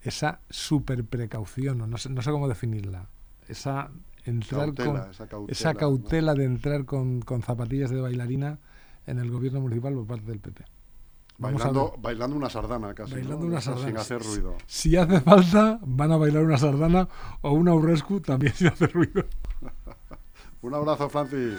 esa 0.00 0.40
super 0.48 1.04
precaución, 1.04 1.78
no 1.90 1.98
sé, 1.98 2.08
no 2.10 2.22
sé 2.22 2.30
cómo 2.30 2.48
definirla. 2.48 3.08
Esa 3.48 3.90
entrar 4.24 4.66
cautela, 4.74 5.00
con 5.02 5.10
esa 5.10 5.26
cautela, 5.28 5.52
esa 5.52 5.74
cautela 5.74 6.32
¿no? 6.32 6.38
de 6.38 6.44
entrar 6.44 6.84
con, 6.84 7.20
con, 7.20 7.42
zapatillas 7.42 7.90
de 7.90 8.00
bailarina 8.00 8.58
en 9.06 9.18
el 9.18 9.30
gobierno 9.30 9.60
municipal 9.60 9.94
por 9.94 10.06
parte 10.06 10.26
del 10.26 10.40
PP. 10.40 10.64
Bailando, 11.36 11.94
bailando, 11.98 12.36
una 12.36 12.48
sardana 12.48 12.94
casi. 12.94 13.12
Bailando 13.12 13.40
¿no? 13.40 13.46
una 13.46 13.60
sardana. 13.60 13.86
Sin 13.86 13.96
hacer 13.96 14.22
ruido. 14.22 14.56
Si, 14.66 14.90
si, 14.90 14.96
hace 14.96 15.20
falta, 15.20 15.80
van 15.82 16.12
a 16.12 16.16
bailar 16.16 16.44
una 16.44 16.58
sardana 16.58 17.08
o 17.40 17.52
una 17.52 17.74
urrescu 17.74 18.20
también 18.20 18.52
sin 18.56 18.68
hacer 18.68 18.92
ruido. 18.92 19.24
Un 20.62 20.74
abrazo, 20.74 21.08
Francis. 21.08 21.58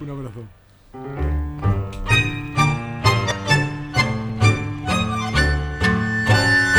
Un 0.00 0.10
abrazo. 0.10 1.69